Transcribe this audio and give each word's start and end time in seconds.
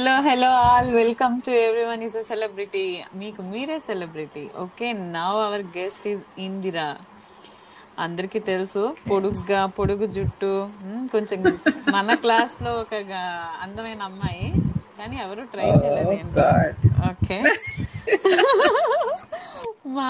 Hello 0.00 0.12
hello 0.26 0.48
all 0.66 0.86
welcome 0.92 1.34
to 1.46 1.50
every 1.62 1.82
one 1.88 2.02
is 2.02 2.14
a 2.16 2.22
celebrity 2.28 2.84
మీకు 3.14 3.40
మీరే 3.42 3.76
celebrity 3.78 4.44
okay 4.62 4.86
now 5.16 5.38
our 5.46 5.64
guest 5.76 6.06
is 6.08 6.22
Indira 6.38 6.86
అందరికీ 7.98 8.40
తెలుసు. 8.50 8.82
పొడుగ్గా 9.10 9.66
పొడుగు 9.78 10.06
జుట్టు 10.16 10.52
కొంచెం 11.12 11.40
మన 11.92 12.14
క్లాస్లో 12.14 12.72
ఒక 12.82 12.94
అందమైన 13.64 14.00
అమ్మాయి. 14.02 14.46
కానీ 14.98 15.18
ఎవరు 15.24 15.44
ట్రై 15.52 15.68
చేయలేదు 15.82 16.12
ఏంటో. 16.12 16.40
గాడ్ 16.40 16.78
ఓకే 17.10 17.38
మా 19.96 20.08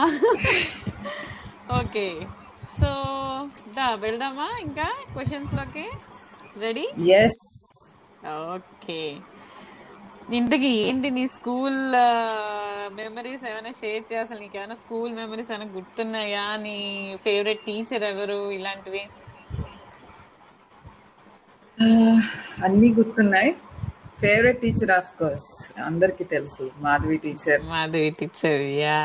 ఓకే 1.80 2.07
సో 2.79 2.93
దా 3.79 3.88
వెళ్దామా 4.07 4.48
ఇంకా? 4.66 4.88
క్వశ్చన్స్లోకి? 5.15 5.87
రెడీ 6.60 6.87
ఎస్ 7.20 7.43
ఓకే 8.54 9.02
ఇంతకీ 10.30 10.69
ఏంటి 10.80 11.09
నీ 11.11 11.23
స్కూల్ 11.34 11.79
మెమరీస్ 12.93 13.45
ఏమైనా 13.51 13.73
షేర్ 13.80 14.05
చేయాలి 14.11 14.38
నీకు 14.43 14.57
ఏమైనా 14.59 14.77
స్కూల్ 14.83 15.12
మెమరీస్ 15.15 15.51
ఏమైనా 15.51 15.69
గుర్తున్నాయా? 15.77 16.45
నీ 16.65 16.77
ఫేవరెట్ 17.25 17.65
టీచర్ 17.66 18.07
ఎవరు? 18.12 18.41
ఇలాంటివి? 18.59 19.02
అన్ని 22.65 22.88
గుర్తున్నాయి. 22.95 23.51
ఫేవరెట్ 24.23 24.61
టీచర్ 24.61 24.93
ఆఫ్ 24.93 25.12
కోర్స్ 25.19 25.51
అందరికి 25.80 26.24
తెలుసు. 26.35 26.65
Madhavi 26.79 27.19
teacher 27.24 27.65
Madhavi 27.69 28.10
teacher 28.19 28.65
yeah 28.80 28.99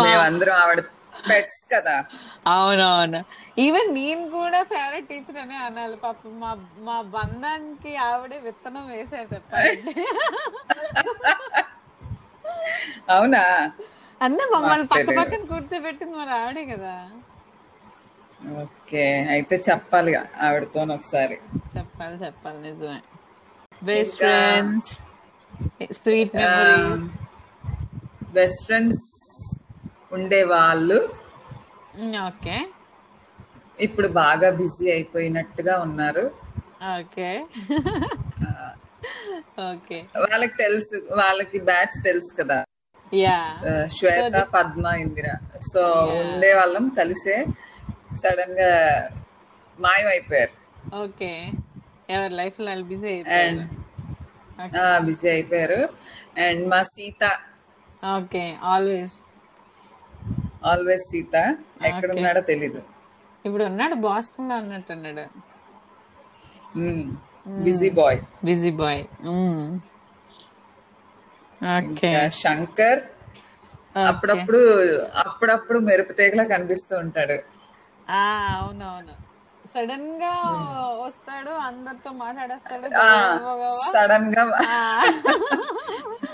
మేమందరం 0.00 0.56
ఆవిడ 0.62 0.80
పెట్స్ 1.28 1.62
కదా. 1.72 1.94
అవునవును. 2.54 3.20
ఈవెన్ 3.64 3.90
నేను 3.98 4.24
కూడా 4.36 4.60
ఫేవరెట్ 4.72 5.08
టీచర్ 5.10 5.38
అనే 5.44 5.56
అనాలి. 5.66 5.96
పాప 6.04 6.16
మా 6.42 6.50
మా 6.88 6.96
బంధానికి 7.16 7.92
ఆవిడే 8.08 8.38
విత్తనం 8.46 8.86
వేసారు 8.92 9.28
చెప్పాలంటే 9.34 9.94
అవునా? 13.16 13.42
అందరూ 14.20 14.48
మమ్మల్ని 14.56 14.86
పక్క. 14.92 15.08
పక్కన 15.20 15.42
కూర్చోబెట్టింది 15.52 16.14
మరి 16.18 16.32
ఆవిడే 16.40 16.64
కదా. 16.74 16.94
ఓకే 18.62 19.04
అయితే 19.34 19.56
చెప్పాలి 19.68 20.12
ఆవిడతో 20.46 20.80
ఒకసారి. 20.96 21.36
చెప్పాలి 21.76 22.16
చెప్పాలి 22.24 22.58
నిజమే. 22.68 23.00
Best 23.82 24.16
friends 24.22 24.90
sweet 26.00 26.34
memories 26.36 27.06
best 28.38 28.62
friends 28.66 29.02
ఉండే 30.14 30.40
వాళ్ళు 30.54 30.98
ఓకే. 32.26 32.56
ఇప్పుడు 33.80 34.08
బాగా 34.20 34.48
బిజీ 34.50 34.86
అయిపోయినట్టుగా 34.90 35.74
ఉన్నారు. 35.80 36.24
ఓకే. 36.98 37.30
ఓకే. 39.70 39.98
వాళ్ళకి 40.16 40.56
తెలుసు 40.56 40.96
వాళ్ళకి 41.14 41.58
బ్యాచ్ 41.70 41.96
తెలుసు 42.04 42.32
కదా. 42.40 42.58
శ్వేత 43.96 44.36
పద్మ 44.54 44.86
ఇందిర. 45.04 45.28
సో 45.72 45.82
ఉండే 46.20 46.50
వాళ్ళం 46.54 46.88
కలిసే. 46.98 47.36
సడన్గా 48.22 48.70
మాయం 49.78 50.08
అయిపోయారు 50.08 50.54
ఓకే. 51.02 51.32
ఎవరి 52.10 52.34
లైఫ్లో 52.34 52.82
బిజీ 52.82 53.12
అండ్ 53.40 53.60
అయిపోయారు? 54.60 55.04
బిజీ 55.04 55.28
అయిపోయారు. 55.28 55.80
అండ్ 56.40 56.62
మా 56.72 56.80
Sita. 56.94 57.22
Okay. 58.16 58.44
Always. 58.72 59.16
Always 60.64 61.06
Sita 61.10 61.34
ఎక్కడ 61.88 62.10
ఉన్నాడో 62.16 62.42
తెలీదు. 62.50 62.80
ఇప్పుడు 63.44 63.64
ఉన్నాడు 63.70 63.96
బాస్టన్లో 64.04 64.54
ఉన్నట్టు 64.62 64.92
ఉన్నాడు. 64.96 65.24
Busy 67.64 67.88
boy 67.98 68.18
busy 68.46 68.70
boy 68.78 69.02
okay 71.60 72.10
Shankar 72.42 73.02
అప్పుడప్పుడు 74.04 74.60
అప్పుడప్పుడు 75.24 75.78
మెరుపు 75.88 76.12
తీగలా 76.18 76.44
కనిపిస్తూ 76.52 76.94
ఉంటాడు. 77.04 77.36
ఆ 78.14 78.22
అవునవును. 78.54 79.14
సడన్గా 79.64 80.32
వస్తాడు 81.04 81.52
అందరితో 81.68 82.10
మాట్లాడేస్తాడు 82.22 82.88
సడన్గా 83.92 84.42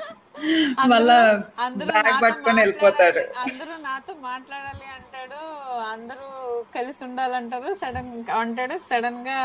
మళ్ళా 0.88 1.42
బ్యాగ్ 1.76 2.22
పట్టుకొని 2.22 2.60
వెళ్ళిపోతాడు. 2.60 3.18
అందరూ 3.18 3.74
నాతో 3.82 4.14
మాట్లాడాలి 4.20 4.86
అంటాడు. 4.96 5.40
అందరూ 5.82 6.28
కలిసి 6.74 7.04
ఉండాలంటారు. 7.04 7.74
సడన్ 7.74 8.24
అంటాడు. 8.30 8.78
సడన్గా 8.90 9.38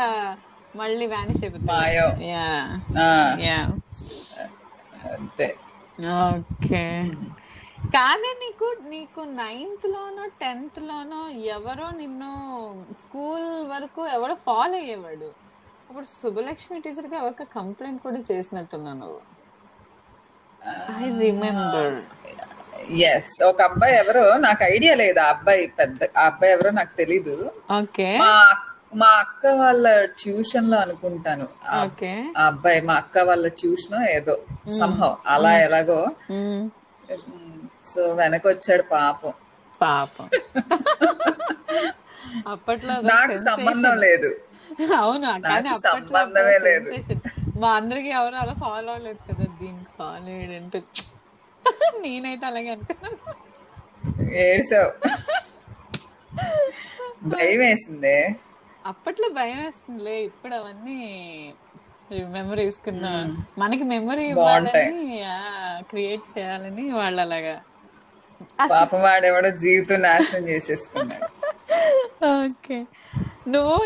మళ్ళీ 0.76 1.06
వ్యానిష్ 1.06 1.44
అయిపోతాడు. 1.44 1.72
అంతే. 5.14 5.56
ఓకే. 6.28 6.84
కానీ 7.96 8.30
నీకు 8.44 8.76
నీకు 8.88 9.20
నైన్త్ 9.20 9.86
లోనో 9.86 10.24
టెన్త్ 10.40 10.82
లోనో 10.82 11.28
ఎవరో 11.28 11.90
నిన్ను 11.96 12.30
స్కూల్ 13.00 13.66
వరకు 13.66 14.06
ఎవరో 14.06 14.34
ఫాలో 14.34 14.76
అయ్యేవాడు. 14.76 15.30
అప్పుడు 15.90 16.04
శుభలక్ష్మి 16.04 16.80
టీచర్కి 16.80 17.16
ఎవరికి 17.16 17.44
కంప్లైంట్ 17.44 18.02
కూడా 18.02 18.20
చేసినట్టున్నావు 18.32 18.96
నువ్వు. 18.96 19.35
ఐ 21.00 21.18
రిమెంబర్ 21.18 21.96
ఎస్ 23.06 23.42
ఒక 23.42 23.62
అబ్బాయి 23.62 23.94
ఎవరో 23.96 24.36
నాకు 24.38 24.64
ఐడియా 24.64 24.94
లేదు 24.94 25.18
ఆ 25.18 25.28
అబ్బాయి 25.28 25.66
పెద్ద 25.78 25.98
ఆ 26.18 26.26
అబ్బాయి 26.26 26.52
ఎవరో 26.52 26.70
నాకు 26.70 26.96
తెలీదు. 26.96 27.34
ఓకే. 27.78 28.18
మా 28.94 29.06
అక్క 29.18 29.46
వాళ్ళ 29.46 30.04
ట్యూషన్లో 30.04 30.78
అనుకుంటాను. 30.78 31.46
ఆ 32.38 32.46
అబ్బాయి 32.46 32.80
మా 32.80 32.94
అక్క 32.94 33.18
వాళ్ళ 33.18 33.48
ట్యూషన్ 33.48 34.08
ఏదో 34.08 34.34
సంభవం 34.78 35.16
అలా 35.26 35.52
ఎలాగో. 35.58 36.00
సో 37.86 38.02
వెనక 38.12 38.46
వచ్చాడు 38.46 38.82
పాపం. 38.82 39.34
పాపం. 39.82 40.28
అప్పట్లో 42.48 42.94
నాకు. 43.02 43.38
సంబంధం 43.38 43.94
లేదు. 43.96 44.30
అవును? 44.96 45.26
సంబంధమే 45.78 46.58
లేదు. 46.58 46.88
మా 47.60 47.70
అందరికి 47.72 48.08
ఎవరు 48.08 48.34
అలా 48.34 48.54
ఫాలో 48.54 48.92
అవ్వలేదు 48.92 49.18
కదా 49.28 49.44
దీనికి 49.60 49.90
ఫాలో 49.98 50.30
అయ్యాడంటే. 50.32 50.78
నేనైతే 52.00 52.46
అలాగే 52.46 52.70
అనుకున్నాను. 52.70 53.18
ఏడ్చావు. 54.34 54.90
భయం 57.28 57.60
వేసిందే. 57.60 58.18
అప్పట్లో 58.86 59.28
భయం 59.28 59.58
వేస్తుందిలే 59.64 60.16
ఇప్పుడు 60.24 60.54
అవన్నీ 60.54 60.98
మెమరీస్ 62.28 62.80
కింద 62.84 63.04
మనకి 63.58 63.84
మెమరీ. 63.84 64.24
ఇవ్వాలని 64.28 65.22
క్రియేట్ 65.88 66.38
చేయాలని 66.38 66.84
వాళ్ళు 66.92 67.20
అలాగా. 67.20 67.56
పాపం 68.70 69.00
వాడెవడో 69.02 69.50
జీవితం 69.50 70.00
నాశనం 70.00 70.48
చేసేసుకున్నాడు. 70.48 71.28
ఓకే. 72.26 72.78
నువ్వు 73.48 73.76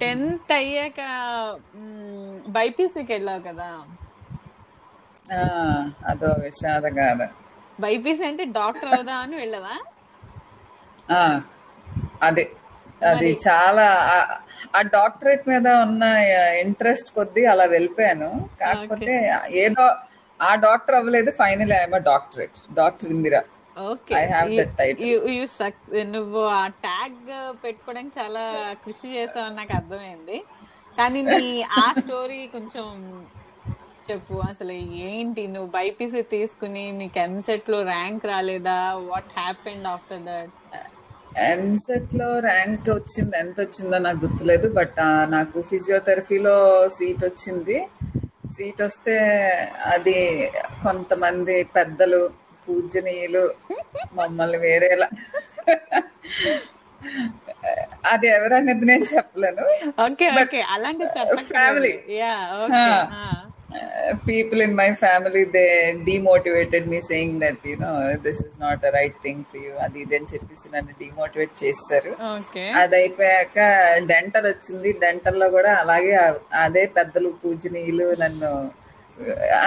టెన్త్ 0.00 0.52
అయ్యాక 0.52 1.00
బైపీసీకి 2.46 3.12
వెళ్ళావు 3.12 3.40
కదా? 3.40 3.82
ఆ, 5.34 5.44
అదో 6.06 6.26
విషాదగాథ. 6.26 7.28
బైపీసీ 7.80 8.24
అంటే 8.24 8.44
డాక్టర్ 8.44 8.94
అవుదా 8.94 9.14
అని 9.14 9.36
వెళ్ళావా? 9.36 9.84
ఆ, 11.16 11.40
అదే 12.22 12.50
అది 13.06 13.38
చాలా 13.48 13.86
ఆ- 13.92 14.38
ఆ 14.76 14.82
డాక్టరేట్ 14.82 15.48
మీద 15.48 15.68
ఉన్న 15.68 16.02
ఇంట్రెస్ట్ 16.60 17.14
కొద్దీ 17.14 17.44
అలా 17.44 17.64
వెళ్ళిపోయాను. 17.64 18.48
కాకపోతే 18.60 19.36
ఏదో 19.50 19.94
ఆ 20.42 20.54
డాక్టర్ 20.54 20.94
అవ్వలేదు 20.94 21.30
final 21.30 21.72
I'm 21.72 21.92
doctorate 21.92 22.74
doctor 22.74 23.08
Indira. 23.08 23.42
Okay 23.76 24.14
I 24.14 24.24
have 24.26 24.50
that 24.58 24.74
title 24.78 25.10
you 25.38 25.44
suck 25.58 25.82
నువ్వు 26.14 26.40
ఆ 26.60 26.62
ట్యాగ్ 26.86 27.18
పెట్టుకోవడానికి 27.64 28.14
చాలా 28.20 28.42
కృషి 28.84 29.08
చేసావు 29.16 29.52
నాకు 29.58 29.72
అర్థమైంది. 29.78 30.38
కానీ 30.98 31.20
నీ 31.22 31.62
ఆ 31.82 31.86
స్టోరీ 32.00 32.40
కొంచెం 32.46 32.86
చెప్పు. 34.10 34.36
అసలు 34.50 34.74
ఏంటి? 35.08 35.42
నువ్వు 35.46 35.70
బైపీసీ 35.70 36.22
తీసుకుని 36.34 36.84
నీకు 37.00 37.18
ఎంసెట్లో 37.18 37.82
ర్యాంక్ 37.82 38.24
రాలేదా? 38.32 38.78
వాట్ 39.10 39.32
హ్యాపెండ్ 39.40 39.86
ఆఫ్టర్ 39.94 40.24
దట్ 40.30 40.56
ఎంసెట్లో 41.50 42.28
ర్యాంక్ 42.40 42.88
వచ్చింది. 42.90 43.34
ఎంత 43.38 43.56
వచ్చిందో 43.60 43.98
నాకు 43.98 44.18
గుర్తులేదు 44.24 44.68
బట్ 44.78 44.98
నాకు 45.36 45.58
ఫిజియోథెరపీలో 45.70 46.56
సీట్ 46.96 47.24
వచ్చింది. 47.24 47.76
సీట్ 48.56 48.82
వస్తే 48.82 49.16
అది 49.94 50.18
కొంతమంది 50.84 51.56
పెద్దలు 51.76 52.20
పూజనీయులు 52.66 53.44
మమ్మల్ని 54.20 54.58
వేరేలా. 54.66 55.08
అది 58.12 58.26
ఎవరనేది 58.36 58.84
నేను 58.90 59.06
చెప్పలేను. 59.14 59.62
ఓకే 60.06 60.26
ఓకే 60.42 60.60
అలాంటి 60.74 61.04
family. 61.58 61.94
Yeah 62.22 62.34
okay 62.64 62.84
people 64.28 64.60
in 64.64 64.74
my 64.80 64.88
family 65.02 65.42
they 65.56 65.64
demotivated 66.08 66.86
me 66.92 66.98
saying 67.10 67.36
that 67.42 67.66
you 67.70 67.74
know 67.82 67.90
this 68.24 68.40
is 68.46 68.56
not 68.64 68.82
a 68.88 68.90
right 68.96 69.18
thing 69.26 69.44
for 69.50 69.62
you 69.66 69.72
అది 69.84 69.98
ఇది 70.04 70.16
అని 70.18 70.28
చెప్పేసి 70.32 70.66
నన్ను 70.74 70.94
డిమోటివేట్ 71.02 71.54
చేస్తారు 71.62 72.12
అది 72.80 72.96
అయిపోయాక 73.00 73.58
డెంటల్ 74.12 74.48
వచ్చింది. 74.52 74.90
డెంటల్లో 75.04 75.48
కూడా 75.56 75.72
అలాగే 75.82 76.14
అదే 76.64 76.84
పెద్దలు 76.98 77.30
పూజనీయులు 77.44 78.08
నన్ను 78.22 78.50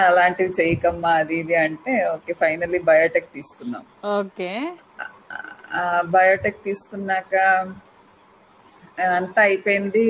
అలాంటివి 0.03 0.51
చేయకమ్మా 0.59 1.11
అది 1.21 1.35
ఇది 1.41 1.55
అంటే 1.65 1.93
ఓకే 2.13 2.33
ఫైనల్లీ 2.41 2.79
బయోటెక్ 2.89 3.29
తీసుకున్నాం. 3.35 3.83
ఓకే. 4.19 4.51
బయోటెక్ 6.15 6.59
తీసుకున్నాక 6.63 7.33
అంతా 9.17 9.41
అయిపోయింది. 9.41 10.07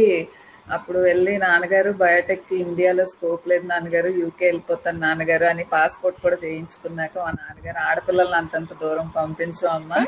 అప్పుడు 0.76 1.00
వెళ్ళి 1.00 1.34
నాన్నగారు 1.38 1.92
బయోటెక్ 2.02 2.52
ఇండియాలో 2.62 3.04
స్కోప్ 3.12 3.46
లేదు 3.52 3.66
నాన్నగారు 3.68 4.10
యూకే 4.20 4.46
వెళ్ళిపోతాను 4.46 5.00
నాన్నగారు 5.00 5.46
అని 5.46 5.64
పాస్పోర్ట్ 5.74 6.20
కూడా 6.22 6.38
చేయించుకున్నాక 6.44 7.16
మా 7.18 7.32
నాన్నగారు 7.40 7.80
ఆడపిల్లల్ని 7.88 8.38
అంతంత 8.40 8.74
దూరం 8.82 9.08
పంపించు 9.18 9.66
అమ్మా 9.74 10.00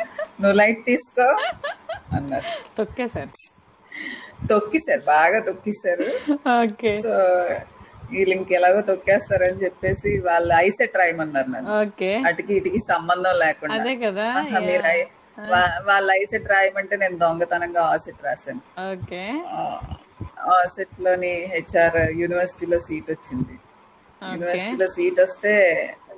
నువ్వు 0.41 0.55
లైట్ 0.61 0.81
తీసుకో 0.85 1.27
అన్నారు. 2.17 2.47
తొక్కేసారు 2.77 3.33
తొక్కిసారు 4.49 5.03
బాగా 5.07 5.39
తొక్కిసారు 5.49 6.07
సో 7.03 7.13
వీళ్ళు 8.13 8.33
ఇంకెలాగో 8.37 8.79
తొక్కేస్తారని 8.89 9.59
చెప్పేసి 9.65 10.09
వాళ్ళు 10.27 10.53
ఐసెట్ 10.67 10.97
రాయమన్నారు 11.01 11.49
నన్ను. 11.55 11.69
అటుకి 12.29 12.53
ఇటుకి 12.59 12.79
సంబంధం 12.91 13.35
లేకుండా. 13.43 13.77
మీరు 14.69 14.83
వాళ్ళ 15.91 16.07
ఐసెట్ 16.21 16.47
రాయమంటే 16.53 16.95
నేను 17.03 17.17
దొంగతనంగా 17.23 17.81
ఆసెట్ 17.93 18.21
రాశాను. 18.27 18.61
ఆసెట్లోని 20.59 21.33
హెచ్ఆర్ 21.53 21.99
యూనివర్సిటీలో 22.21 22.79
సీట్ 22.87 23.09
వచ్చింది. 23.15 23.55
యూనివర్సిటీలో 24.21 24.87
సీట్ 24.95 25.19
వస్తే 25.25 25.53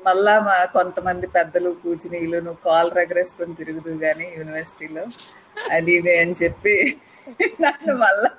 మళ్ళా 0.07 0.33
మా 0.47 0.55
కొంతమంది 0.75 1.27
పెద్దలు 1.37 1.69
కూర్చునీళ్ళు 1.83 2.37
నువ్వు 2.45 2.61
కాల్ 2.67 2.91
రగరేసుకొని 2.97 3.53
తిరుగుదు 3.59 3.93
గాని 4.03 4.27
యూనివర్సిటీలో. 4.37 5.03
అది 5.75 5.93
ఇది 5.99 6.13
అని 6.23 6.35
చెప్పి 6.41 6.75
నన్ను 7.63 7.93
మళ్ళా 8.03 8.31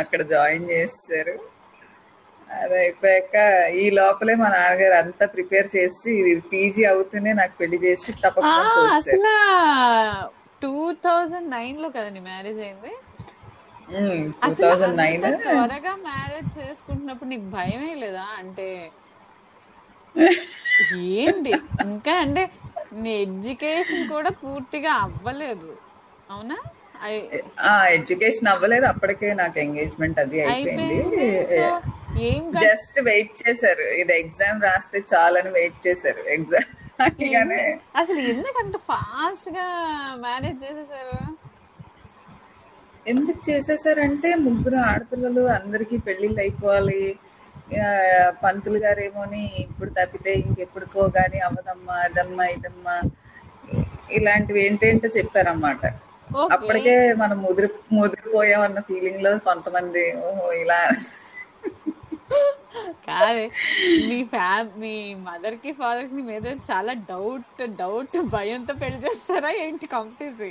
అక్కడ 0.00 0.20
జాయిన్ 0.32 0.66
చేస్తారు 0.74 1.34
అది 2.48 2.76
అయిపోయాక 2.82 3.36
ఈ 3.82 3.84
లోపలే 3.98 4.34
మా 4.42 4.48
నాన్నగారు 4.54 4.96
అంతా 5.02 5.24
ప్రిపేర్ 5.34 5.68
చేసి 5.76 6.12
పీజీ 6.52 6.82
అవుతూనే 6.92 7.32
నాకు 7.40 7.54
పెళ్ళి 7.60 7.78
చేసి 7.86 8.10
తప్పకుండా 8.24 9.34
టూ 10.62 10.74
థౌజండ్ 11.06 11.48
నైన్లో 11.56 11.88
కదండి 11.96 12.20
మ్యారేజ్ 12.28 12.60
అయింది? 12.66 12.92
టూ 13.88 13.98
అసలు 14.46 14.62
థౌజండ్ 14.64 14.96
నైన్ 15.02 15.26
త్వరగా 15.44 15.92
మ్యారేజ్ 16.08 16.50
చేసుకుంటున్నప్పుడు 16.60 17.30
నీకు 17.32 17.46
భయమే 17.58 17.92
లేదా? 18.04 18.24
అంటే 18.40 18.68
ఏంటి? 21.20 21.52
ఇంకా 21.88 22.14
అంటే 22.24 22.42
నీ 23.02 23.12
ఎడ్యుకేషన్ 23.26 24.04
కూడా 24.14 24.30
పూర్తిగా 24.42 24.92
అవ్వలేదు. 25.06 25.70
అవునా? 26.34 26.58
ఎడ్యుకేషన్ 27.96 28.48
అవ్వలేదు. 28.52 28.86
అప్పటికే 28.92 29.28
నాకు 29.42 29.56
ఎంగేజ్మెంట్ 29.64 30.18
అది 30.24 30.38
అయిపోయింది. 30.44 30.98
ఏం 32.20 32.44
జస్ట్ 32.64 33.00
వెయిట్ 33.00 33.32
చేశారు. 33.42 33.84
ఇది 34.00 34.14
ఎగ్జామ్ 34.18 34.62
రాస్తే 34.62 34.98
చాలని 35.14 35.50
వెయిట్ 35.50 35.78
చేశారు. 35.86 36.22
ఎగ్జామ్ 36.28 36.70
అసలు 37.96 38.20
ఎందుకు 38.32 38.58
అంత 38.64 38.76
ఫాస్ట్గా 38.88 39.66
మ్యారేజ్ 40.20 40.64
చేసేసారు? 40.64 41.18
ఎందుకు 43.06 43.50
చేసేసారంటే 43.50 44.34
ముగ్గురు 44.34 44.76
ఆడపిల్లలు 44.76 45.40
అందరికీ 45.40 45.96
పెళ్ళిళ్ళు 45.98 46.40
అయిపోవాలి. 46.40 47.02
పంతులు 48.44 48.78
గారేమోని 48.78 49.44
ఇప్పుడు 49.58 49.90
తప్పితే 49.90 50.32
ఇంకెప్పుడుకో 50.34 51.02
గానీ 51.18 51.38
అవ్వదమ్మా 51.38 51.94
అదమ్మా 51.94 52.44
ఇదమ్మా. 52.46 52.96
ఇలాంటివి 54.10 54.66
ఏంటేంటో 54.66 55.08
చెప్పారన్నమాట. 55.08 55.86
అప్పటికే 56.52 57.12
మనం 57.12 57.38
ముదిరి 57.42 57.68
ముదిరిపోయామన్న 57.92 58.80
ఫీలింగ్లో 58.80 59.38
కొంతమంది 59.38 60.04
ఓహో 60.16 60.52
ఇలా 60.52 60.80
కాదే. 63.06 63.50
మీ 64.08 64.18
మీ 64.76 65.14
మదర్కి 65.14 65.72
ఫాదర్కి 65.72 66.14
మీద 66.14 66.46
చాలా 66.70 66.92
డౌట్ 66.92 67.62
డౌట్ 67.76 68.16
భయంతో 68.36 68.74
పెళ్ళి 68.74 68.98
చేస్తారా 69.06 69.50
ఏంటి 69.50 69.86
కంపెనీసి? 69.86 70.50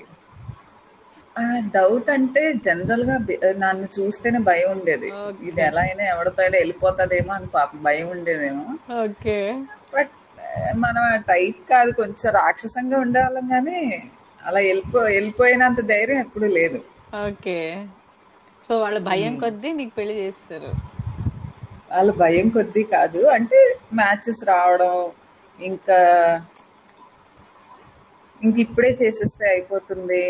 డౌట్ 1.73 2.09
అంటే 2.09 2.53
జనరల్గా 2.53 3.15
నన్ను 3.57 3.87
చూస్తేనే 3.99 4.39
భయం 4.39 4.71
ఉండేది. 4.71 5.09
ఇది 5.41 5.61
ఎలా 5.61 5.81
అయినా 5.81 6.03
ఎవరితో 6.03 6.41
అయినా 6.41 6.57
వెళ్ళిపోతుందేమో 6.57 7.33
అని 7.33 7.47
పాపం 7.47 7.83
భయం 7.83 8.07
ఉండేదేమో. 8.09 8.65
ఓకే. 9.03 9.37
బట్ 9.93 10.13
మనం 10.75 11.03
ఆ 11.03 11.15
టైప్ 11.15 11.69
కాదు 11.69 11.91
కొంచెం 11.91 12.33
రాక్షసంగా 12.33 12.99
ఉండేవాళ్ళం 12.99 13.47
కానీ 13.47 13.79
అలా 14.45 14.59
వెళ్ళిపో 14.59 14.99
వెళ్ళిపోయినంత 14.99 15.81
ధైర్యం 15.81 16.19
ఎప్పుడు 16.19 16.45
లేదు. 16.45 16.79
ఓకే. 17.27 17.87
సో 18.67 18.79
వాళ్ళ 18.79 18.97
భయం 18.99 19.39
కొద్దీ 19.39 19.73
నీకు 19.73 19.93
పెళ్ళి 19.95 20.13
చేస్తారు. 20.13 20.71
వాళ్ళ 21.97 22.11
భయం 22.23 22.47
కొద్దీ 22.57 22.83
కాదు. 22.95 23.21
అంటే 23.37 23.59
మ్యాచెస్ 23.93 24.41
రావడం 24.53 24.95
ఇంకా 25.59 25.99
ఇంక 28.41 28.57
ఇప్పుడే 28.59 28.89
చేసేస్తే 29.01 29.45
అయిపోతుంది. 29.49 30.23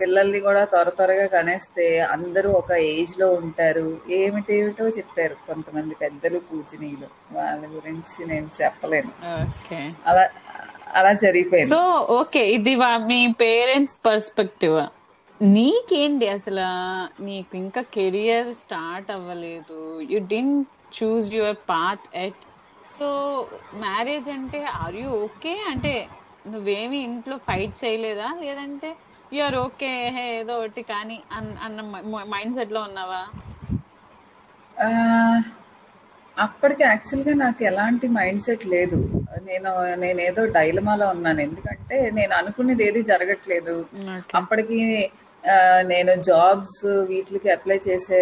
పిల్లల్ని 0.00 0.40
కూడా 0.46 0.62
త్వర 0.70 0.88
త్వరగా 0.88 1.26
కనేస్తే 1.34 1.84
అందరూ 2.14 2.48
ఒక 2.60 2.72
ఏజ్లో 2.94 3.26
ఉంటారు. 3.40 3.88
ఏమిటేమిటో 4.20 4.86
చెప్పారు 4.96 5.36
కొంతమంది 5.48 5.94
పెద్దలు 6.00 6.38
పూజనీయులు. 6.48 7.08
వాళ్ళ 7.36 7.62
గురించి 7.76 8.18
నేను 8.32 8.48
చెప్పలేను. 8.60 9.12
అలా 10.06 10.24
అలా 11.00 11.12
జరిగిపోయింది. 11.24 11.72
సో 11.74 11.82
ఓకే 12.20 12.42
ఇది 12.56 12.74
మీ 13.12 13.20
పేరెంట్స్ 13.44 13.96
పర్స్పెక్టివ్. 14.06 14.80
నీకేంటి 15.56 16.26
అసలు? 16.28 16.66
నీకు 17.28 17.56
ఇంకా 17.62 17.80
కెరియర్ 17.94 18.50
స్టార్ట్ 18.54 19.10
అవ్వలేదు. 19.10 19.80
You 20.12 20.20
didn't 20.34 20.68
choose 20.94 21.34
your 21.34 21.56
path 21.68 22.16
at 22.16 22.42
so 22.98 23.06
marriage 23.76 24.30
అంటే 24.30 24.64
ఆర్ 24.64 24.96
యూ 24.96 25.08
ఓకే 25.20 25.62
అంటే 25.68 25.92
నువ్వేమి 26.46 26.98
ఇంట్లో 27.02 27.36
ఫైట్ 27.38 27.84
చేయలేదా? 27.84 28.36
లేదంటే 28.40 28.88
యూఆర్ 29.32 29.54
ఓకే 29.56 30.08
హే 30.08 30.38
ఏదో 30.38 30.58
ఒకటి 30.58 30.82
కానీ 30.82 31.22
అన్- 31.32 31.58
అన్న 31.62 31.80
మైండ్ 32.26 32.54
సెట్లో 32.54 32.82
ఉన్నావా? 32.82 33.22
అప్పటికి 36.36 36.82
యాక్చువల్గా 36.82 37.34
నాకు 37.34 37.64
ఎలాంటి 37.64 38.08
మైండ్ 38.08 38.42
సెట్ 38.42 38.66
లేదు. 38.66 38.98
నేను 39.42 39.70
నేనేదో 39.94 40.44
డైలమాలో 40.46 41.08
ఉన్నాను. 41.08 41.40
ఎందుకంటే 41.40 42.10
నేను 42.10 42.34
అనుకునేది 42.34 42.88
ఏది 42.88 43.02
జరగట్లేదు. 43.02 43.74
అప్పటికి 44.34 44.78
నేను 45.92 46.12
జాబ్స్ 46.28 46.82
వీటికి 47.10 47.48
అప్లై 47.54 47.78
చేసే 47.86 48.20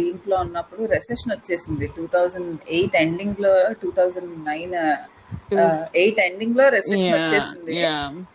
దీంట్లో 0.00 0.36
ఉన్నప్పుడు 0.44 0.82
రెసెషన్ 0.94 1.32
వచ్చేసింది. 1.34 1.86
టూ 1.98 2.04
థౌజండ్ 2.14 2.52
ఎయిట్ 2.76 2.96
ఎండింగ్లో 3.04 3.54
టూ 3.82 3.90
థౌజండ్ 3.98 4.32
నైన్ 4.50 4.74
ఎయిట్ 6.00 6.20
ఎండింగ్లో 6.26 6.66
రెసెషన్ 6.76 7.14
వచ్చేసింది. 7.18 7.76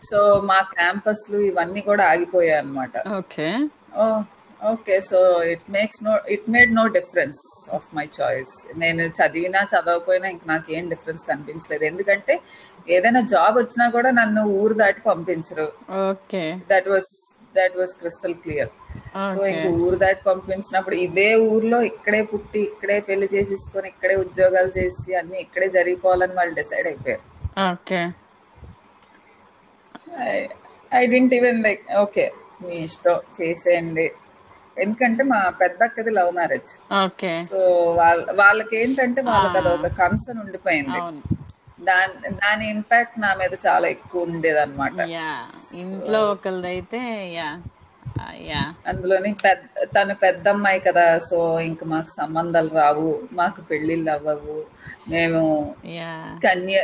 సో 0.09 0.19
మా 0.51 0.59
క్యాంపస్లు 0.75 1.39
ఇవన్నీ 1.49 1.81
కూడా 1.89 2.05
ఆగిపోయాయి 2.13 2.59
అన్నమాట. 2.61 2.95
Okay 3.19 3.47
okay. 4.71 4.95
So 5.09 5.19
it 5.53 5.65
makes 5.75 6.01
no 6.07 6.13
it 6.33 6.45
made 6.55 6.71
no 6.79 6.83
difference 6.97 7.41
of 7.77 7.87
my 7.97 8.05
choice 8.19 8.53
నేను 8.83 9.03
చదివినా 9.17 9.61
చదవకపోయినా 9.73 10.27
ఇంక 10.35 10.45
నాకు 10.53 10.67
ఏం 10.77 10.85
డిఫరెన్స్ 10.93 11.23
కనిపించలేదు. 11.31 11.83
ఎందుకంటే 11.91 12.35
ఏదైనా 12.95 13.21
జాబ్ 13.33 13.55
వచ్చినా 13.61 13.85
కూడా 13.95 14.09
నన్ను 14.21 14.41
ఊరు 14.61 14.77
దాటి 14.81 15.01
పంపించరు. 15.09 15.67
Okay 16.09 16.43
that 16.71 16.89
was 16.93 17.11
that 17.57 17.75
was 17.81 17.93
crystal 18.01 18.35
clear 18.43 18.71
so 19.33 19.41
ఇంక 19.51 19.65
ఊరు 19.83 19.97
దాటి 20.03 20.21
పంపించినప్పుడు 20.29 20.95
ఇదే 21.05 21.29
ఊర్లో 21.51 21.79
ఇక్కడే 21.91 22.21
పుట్టి 22.31 22.59
ఇక్కడే 22.69 22.97
పెళ్ళి 23.09 23.27
చేసేసుకొని 23.35 23.87
ఇక్కడే 23.93 24.15
ఉద్యోగాలు 24.25 24.71
చేసి 24.79 25.09
అన్ని 25.19 25.37
ఇక్కడే 25.45 25.67
జరిగిపోవాలని 25.77 26.35
వాళ్ళు 26.39 26.53
డిసైడ్ 26.61 26.87
అయిపోయారు. 26.91 27.23
Okay. 27.73 28.01
I 30.99 31.03
didn't 31.13 31.33
even 31.39 31.61
like 31.67 31.83
okay 32.03 32.25
మీ 32.63 32.75
ఇష్టం 32.87 33.15
చేసేయండి. 33.39 34.07
ఎందుకంటే 34.83 35.23
మా 35.31 35.39
పెద్ద 35.61 35.79
అక్కది 35.87 36.11
లవ్ 36.17 36.31
మ్యారేజ్. 36.39 36.71
సో 37.49 37.57
వాళ్ళ 38.01 38.21
వాళ్ళకి 38.41 38.75
ఏంటంటే 38.81 39.21
వాళ్ళకి 39.31 39.57
అది 39.61 39.69
ఒక 39.77 39.89
కన్సర్న్ 40.03 40.41
ఉండిపోయింది. 40.45 40.99
దాని 41.83 42.13
దాని 42.41 42.65
ఇంపాక్ట్ 42.69 43.15
నా 43.19 43.29
మీద 43.33 43.53
చాలా 43.65 43.87
ఎక్కువ 43.87 44.25
ఉండేది 44.27 44.59
అనమాట 44.59 44.97
యా 45.13 45.29
ఇంట్లో 45.81 46.19
ఒకరిదైతే 46.31 47.01
యా 47.33 47.49
యా. 48.47 48.61
అందులోని 48.87 49.29
పెద్ద 49.43 49.63
తను 49.95 50.13
పెద్ద 50.15 50.47
అమ్మాయి 50.49 50.79
కదా 50.79 51.05
సో 51.27 51.37
ఇంక 51.59 51.83
మాకు 51.83 52.09
సంబంధాలు 52.17 52.71
రావు 52.75 53.07
మాకు 53.31 53.61
పెళ్ళిళ్ళు 53.69 54.11
అవ్వవు 54.11 54.57
మేము 55.09 55.41
యా. 55.95 56.11
కన్య 56.43 56.77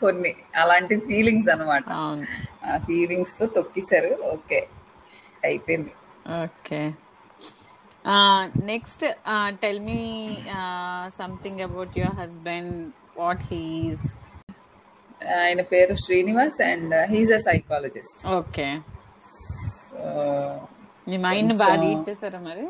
కొన్ని 0.00 0.30
అలాంటి 0.56 0.94
ఫీలింగ్స్ 1.06 1.48
అన్నమాట. 1.48 1.84
అవును. 1.98 2.24
ఆ 2.64 2.76
ఫీలింగ్స్తో 2.86 3.46
తొక్కిసారు 3.56 4.10
ఓకే 4.32 4.60
అయిపోయింది. 5.44 5.92
Okay. 6.40 6.80
Next 8.66 9.04
tell 9.60 9.80
me 9.80 9.98
something 11.16 11.60
about 11.60 11.98
your 11.98 12.16
husband 12.20 12.74
what 13.16 13.44
he's 13.50 14.06
ఆయన 15.40 15.60
పేరు 15.72 15.94
Srinivas 16.04 16.60
and 16.66 16.94
he's 17.10 17.32
a 17.32 17.40
psychologist 17.46 18.20
okay. 18.38 18.68
Me 21.06 21.16
mind 21.24 21.52
బాగా 21.60 21.76
రీడ్ 21.82 22.04
చేస్తారా 22.08 22.40
మరి? 22.42 22.64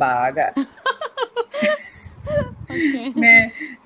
బాగా. 0.00 0.46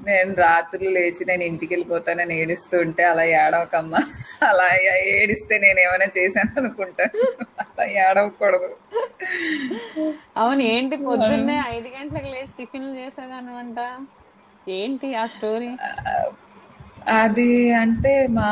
నేను 0.06 0.30
రాత్రులు 0.36 0.90
లేచి 0.90 1.22
నేను 1.28 1.44
ఇంటికి 1.44 1.72
వెళ్ళిపోతానని 1.74 2.34
ఏడుస్తుంటే 2.42 3.02
అలా 3.04 3.24
ఏడవకమ్మా. 3.36 4.00
అలా 4.48 4.66
ఏడిస్తే 5.14 5.54
నేను 5.58 5.80
ఏమైనా 5.80 6.08
చేశాను 6.16 6.52
అనుకుంటాను 6.60 7.18
అలా 7.64 7.84
ఏడవకూడదు. 8.00 8.70
అవును 10.36 10.62
ఏంటి 10.72 10.96
పొద్దున్నే 11.04 11.58
ఐదు 11.74 11.88
గంటలకు 11.96 12.30
లేచి 12.34 12.54
టిఫిన్లు 12.58 12.92
చేసేదానమాట 13.00 13.78
ఏంటి 14.66 15.08
ఆ 15.14 15.24
స్టోరీ? 15.26 15.70
అది 17.20 17.50
అంటే 17.82 18.12
మా 18.30 18.48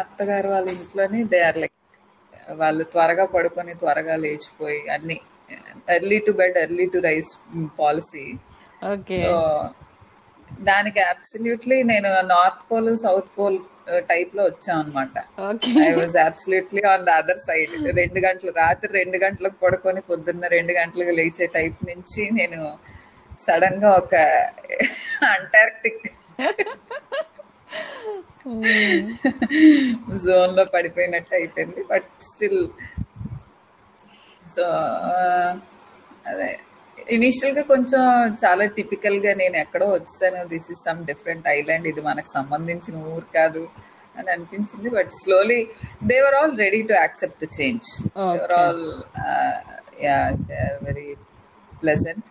అత్తగారు 0.00 0.48
వాళ్ళ 0.48 0.68
ఇంట్లోని 0.76 1.20
దే 1.32 1.40
ఆర్ 1.48 1.58
లైక్ 1.58 1.76
వాళ్ళు 2.58 2.84
త్వరగా 2.92 3.24
పడుకొని 3.34 3.72
త్వరగా 3.74 4.14
లేచిపోయి 4.24 4.80
అన్ని 4.94 5.16
early 5.88 6.18
to 6.26 6.32
bed 6.40 6.58
early 6.58 6.86
to 6.94 6.98
rise 7.06 7.32
policy. 7.78 8.24
Okay. 8.92 9.16
So 9.20 9.32
దానికి 10.64 11.00
అబ్సల్యూట్లీ 11.12 11.76
నేను 11.82 12.08
నార్త్ 12.32 12.64
పోల్ 12.70 12.90
సౌత్ 13.04 13.30
పోల్ 13.36 13.58
టైప్లో 14.10 14.42
వచ్చాం 14.48 14.78
అనమాట 14.80 15.14
I 15.84 15.92
was 15.94 16.16
absolutely 16.26 16.82
on 16.92 17.06
the 17.08 17.12
other 17.20 17.40
side 17.46 17.72
రెండు 18.00 18.20
గంటలు 18.26 18.52
రాత్రి 18.60 18.90
రెండు 19.00 19.18
గంటలకు 19.24 19.56
పడుకొని 19.64 20.00
పొద్దున్న 20.10 20.46
రెండు 20.56 20.74
గంటలకు 20.80 21.14
లేచే 21.20 21.46
టైప్ 21.56 21.80
నుంచి 21.90 22.24
నేను 22.38 22.60
సడన్గా 23.40 23.90
ఒక 24.02 24.14
అంటార్క్టిక్ 25.36 26.02
జోన్లో 30.24 30.64
పడిపోయినట్టు 30.74 31.34
అయిపోయింది. 31.38 31.82
బట్ 31.92 32.08
స్టిల్ 32.30 32.62
సో 34.54 34.64
అదే 36.30 36.50
ఇనిషియల్గా 37.16 37.62
కొంచెం 37.70 38.02
చాలా 38.42 38.64
టిపికల్గా 38.76 39.32
నేను 39.42 39.56
ఎక్కడో 39.62 39.86
వచ్చాను. 39.98 40.40
This 40.52 40.68
is 40.74 40.82
some 40.86 41.00
different 41.10 41.46
island 41.56 41.86
ఇది 41.92 42.02
మనకు 42.10 42.30
సంబంధించిన 42.38 43.04
ఊరు 43.12 43.28
కాదు 43.38 43.62
అని 44.18 44.28
అనిపించింది. 44.34 44.88
But 44.96 45.10
slowly 45.20 45.60
they were 46.12 46.36
all 46.40 46.54
ready 46.64 46.80
to 46.90 46.94
accept 47.02 47.38
the 47.44 47.48
change 47.58 47.88
they were 48.36 48.54
all 48.60 48.84
very 50.88 51.08
pleasant 51.82 52.28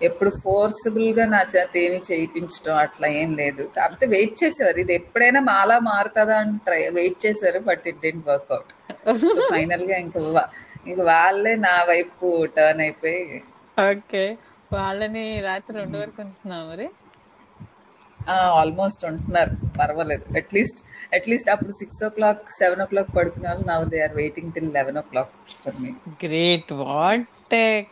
ఎప్పుడు 0.00 0.30
ఫోర్సబుల్గా 0.42 1.24
నా 1.32 1.40
చేత 1.52 1.72
ఏమి 1.82 1.98
చేయించడం 2.08 2.76
అట్లా 2.84 3.08
ఏం 3.20 3.30
లేదు. 3.40 3.62
కాకపోతే 3.76 4.06
వెయిట్ 4.14 4.36
చేసేవారు. 4.42 4.78
ఇది 4.84 4.92
ఎప్పుడైనా 5.00 5.40
మాలా 5.48 5.76
మారుతుందా 5.88 6.36
అని 6.42 6.54
ట్రై 6.66 6.80
వెయిట్ 6.98 7.18
చేశారు 7.26 7.58
but 7.68 7.84
it 7.90 8.00
didn't 8.04 8.28
work out 8.30 8.70
ఫైనల్గా 9.52 9.96
ఇంకా 10.04 10.20
ఇంక 10.86 11.00
వాళ్ళే 11.10 11.52
నా 11.66 11.74
వైపు 11.90 12.26
టర్న్ 12.56 12.82
అయిపోయి 12.86 13.20
ఓకే. 13.90 14.24
వాళ్ళని 14.72 15.24
రాత్రి 15.40 15.74
రెండు 15.78 15.96
వరకు 16.00 16.18
ఉంచుతున్నావు 16.24 16.66
మరి? 16.70 16.86
ఆల్మోస్ట్ 18.56 19.02
ఉంటున్నారు. 19.08 19.52
పర్వాలేదు. 19.78 20.24
అట్లీస్ట్ 20.38 20.80
అట్లీస్ట్ 21.16 21.50
అప్పుడు 21.50 21.72
సిక్స్ 21.78 22.00
ఓ 22.06 22.10
క్లాక్ 22.16 22.42
సెవెన్ 22.58 22.82
ఓ 22.82 22.88
క్లాక్ 22.90 23.10
పడుకునే 23.16 23.48
వాళ్ళు 23.48 23.64
now 23.70 23.84
they 23.92 24.00
are 24.06 24.14
waiting 24.20 24.52
till 24.56 24.70
eleven 24.74 24.98
o'clock 25.10 25.32
for 25.62 25.78
me 25.82 25.90
great 26.24 26.72
what 26.82 27.26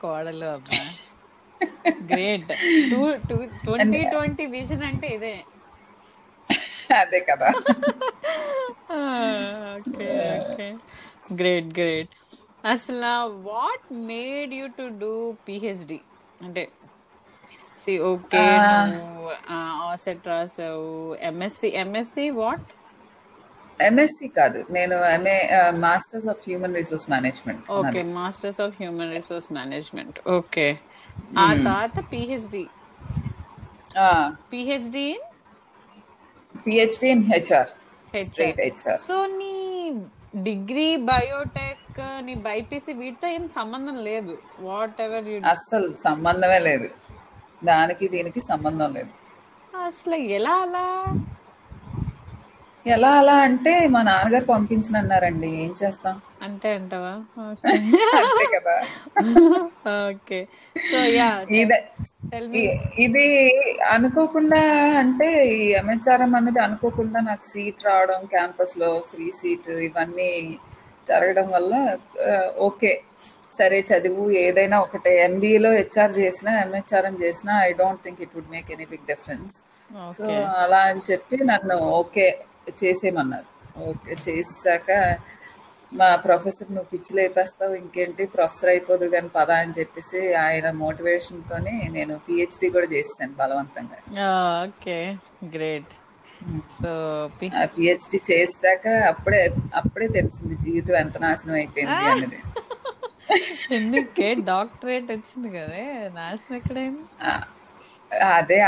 కోడలు 0.03 0.47
అబ్బా. 0.55 0.81
Great 2.11 2.51
two 2.91 3.01
two 3.29 3.37
twenty 3.65 4.01
twenty 4.13 4.47
vision 4.55 4.85
అంటే 4.91 5.09
ఇదే. 5.17 5.35
అదే 6.95 7.21
కదా. 7.21 7.49
ఓకే 9.73 10.09
ఓకే 10.39 10.69
గ్రేట్ 11.35 11.71
గ్రేట్ 11.79 12.13
అసలు 12.65 13.13
what 13.49 13.87
made 14.09 14.53
you 14.55 14.67
to 14.79 14.87
do 15.03 15.13
PhD 15.47 15.99
అంటే 16.41 16.65
సి 17.79 17.93
ఓకే 18.11 18.43
నువ్వు 18.93 19.29
ఆసెట్ 19.85 20.27
రాసావు 20.29 20.89
ఎంఎస్సి 21.23 21.69
ఎంఎస్సి 21.77 22.27
వాట్ 22.41 22.69
ఎంఎస్సి 23.81 24.27
కాదు. 24.39 24.61
నేను 24.71 24.95
MA 25.09 25.37
masters 25.85 26.29
of 26.29 26.41
human 26.47 26.75
resource 26.75 27.07
management 27.11 27.67
okay 27.81 28.01
masters 28.17 28.61
of 28.61 28.75
human 28.81 29.13
resource 29.13 29.49
management 29.53 30.17
okay 30.39 30.67
ఆ 31.39 31.47
తర్వాత 31.67 31.99
PhD 32.13 32.65
PhD 34.53 35.07
in 35.11 35.25
PhD 36.67 37.09
in 37.11 37.25
HR 37.33 37.71
HR 38.15 39.01
so 39.09 39.27
నీ 39.27 39.55
degree 40.37 40.97
biotech 40.97 42.01
నీ 42.27 42.35
బైపీసీ 42.35 42.93
వీటితో 42.93 43.29
ఏం 43.29 43.49
సంబంధం 43.49 43.97
లేదు. 44.09 44.35
వాట్ 44.61 45.01
ఎవర్ 45.01 45.29
యూ 45.29 45.39
అస్సలు 45.47 45.89
సంబంధమే 46.05 46.59
లేదు. 46.59 46.89
దానికి 47.65 48.09
దీనికి 48.09 48.41
సంబంధం 48.41 48.95
లేదు. 48.95 49.13
అసలు 49.87 50.15
ఎలా 50.15 50.55
అలా? 50.57 50.87
ఎలా 52.87 53.11
అలా 53.21 53.35
అంటే 53.47 53.73
మా 53.95 54.01
నాన్నగారు 54.09 54.47
పంపించనన్నారండి. 54.51 55.49
ఏం 55.65 55.73
చేస్తాం? 55.81 56.15
అంతే 56.47 56.69
అంటావా? 56.79 57.13
అంతే 57.73 58.45
కదా. 58.55 58.77
ఓకే. 60.11 60.39
సో 60.77 60.99
యా 61.17 61.29
ఇదే 63.05 63.27
అనుకోకుండా 63.95 64.61
అంటే 65.03 65.29
ఈ 65.57 65.67
ఎంహెచ్ఆర్ఎం 65.81 66.35
అనేది 66.41 66.61
అనుకోకుండా 66.67 67.21
నాకు 67.29 67.47
సీట్ 67.53 67.83
రావడం 67.89 68.23
క్యాంపస్లో 68.35 68.91
ఫ్రీ 69.11 69.29
సీట్ 69.41 69.71
ఇవన్నీ 69.89 70.31
జరగడం 71.07 71.49
వల్ల 71.57 71.75
ఓకే. 72.69 72.93
సరే 73.59 73.79
చదువు 73.91 74.25
ఏదైనా 74.47 74.77
ఒకటే. 74.87 75.13
ఎంబీఏలో 75.29 75.71
హెచ్ఆర్ 75.79 76.13
చేసినా 76.21 76.53
ఎంహెచ్ఆర్ఎం 76.65 77.17
చేసినా 77.25 77.53
I 77.69 77.73
don't 77.81 78.03
think 78.05 78.21
it 78.27 78.35
would 78.37 78.53
make 78.57 78.71
any 78.75 78.87
big 78.93 79.09
difference 79.13 79.55
so 80.17 80.25
అలా 80.63 80.81
అని 80.91 81.03
చెప్పి 81.11 81.37
నన్ను 81.51 81.77
ఓకే 82.01 82.27
చేసేయమన్నారు. 82.83 83.49
ఓకే 83.83 84.15
చేసాక 84.27 84.89
మా 85.93 86.17
ప్రొఫెసర్ 86.17 86.73
నువ్వు 86.73 86.91
పిచ్చి 86.93 87.17
లేపేస్తావు 87.17 87.75
ఇంకేంటి? 87.75 88.25
ప్రొఫెసర్ 88.27 88.69
అయిపోదు 88.69 89.05
కానీ 89.09 89.29
పదా 89.29 89.57
అని 89.57 89.75
చెప్పేసి 89.79 90.21
ఆయన 90.37 90.71
మోటివేషన్ 90.81 91.47
తోని 91.51 91.89
నేను 91.89 92.15
పిహెచ్డి 92.27 92.69
కూడా 92.69 92.87
చేశాను 92.87 93.33
బలవంతంగా. 93.33 93.99
Okay 94.65 94.99
great. 95.55 95.95
సో 96.77 96.91
పిహెచ్డి 97.41 98.19
చేశాక 98.31 98.87
అప్పుడే 99.09 99.41
అప్పుడే 99.75 100.09
తెలిసింది 100.09 100.55
జీవితం 100.65 100.97
ఎంత 100.97 101.19
నాశనం 101.19 101.55
అయిపోయింది 101.55 102.11
అన్నది. 102.13 102.41
ఎందుకే? 103.73 104.35
డాక్టరేట్ 104.51 105.09
వచ్చింది 105.11 105.49
కదా. 105.51 105.81
నాశనం 106.15 106.57
ఎక్కడైంది? 106.57 107.03
అదే 108.33 108.59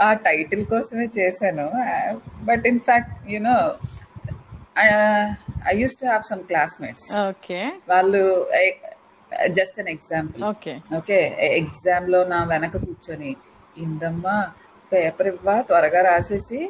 ఆ- 0.00 0.14
టైటిల్ 0.24 0.62
కోసమే 0.66 1.06
చేశాను. 1.18 1.66
But 2.44 2.64
in 2.66 2.80
fact 2.80 3.14
you know 3.32 3.56
I 5.66 5.74
use 5.74 5.96
to 5.96 6.06
have 6.06 6.22
some 6.22 6.42
classmates 6.42 7.06
okay. 7.24 7.60
వాళ్ళు 7.88 8.22
just 9.52 9.78
an 9.80 9.88
example 9.88 10.42
okay. 10.44 10.72
Okay 10.96 11.18
ఎగ్జామ్లో 11.58 12.20
నా 12.24 12.38
వెనక 12.44 12.76
కూర్చొని 12.78 13.32
ఇందమ్మా 13.76 14.36
పేపర్ 14.92 15.26
ఇవ్వా 15.26 15.56
త్వరగా 15.62 16.00
రాసేసి 16.02 16.60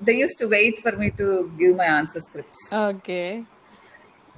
they 0.00 0.12
use 0.14 0.36
to 0.38 0.46
wait 0.48 0.78
for 0.80 0.96
me 0.96 1.08
to 1.18 1.26
give 1.60 1.74
my 1.76 1.88
answer 1.98 2.22
scripts 2.22 2.64
okay. 2.84 3.20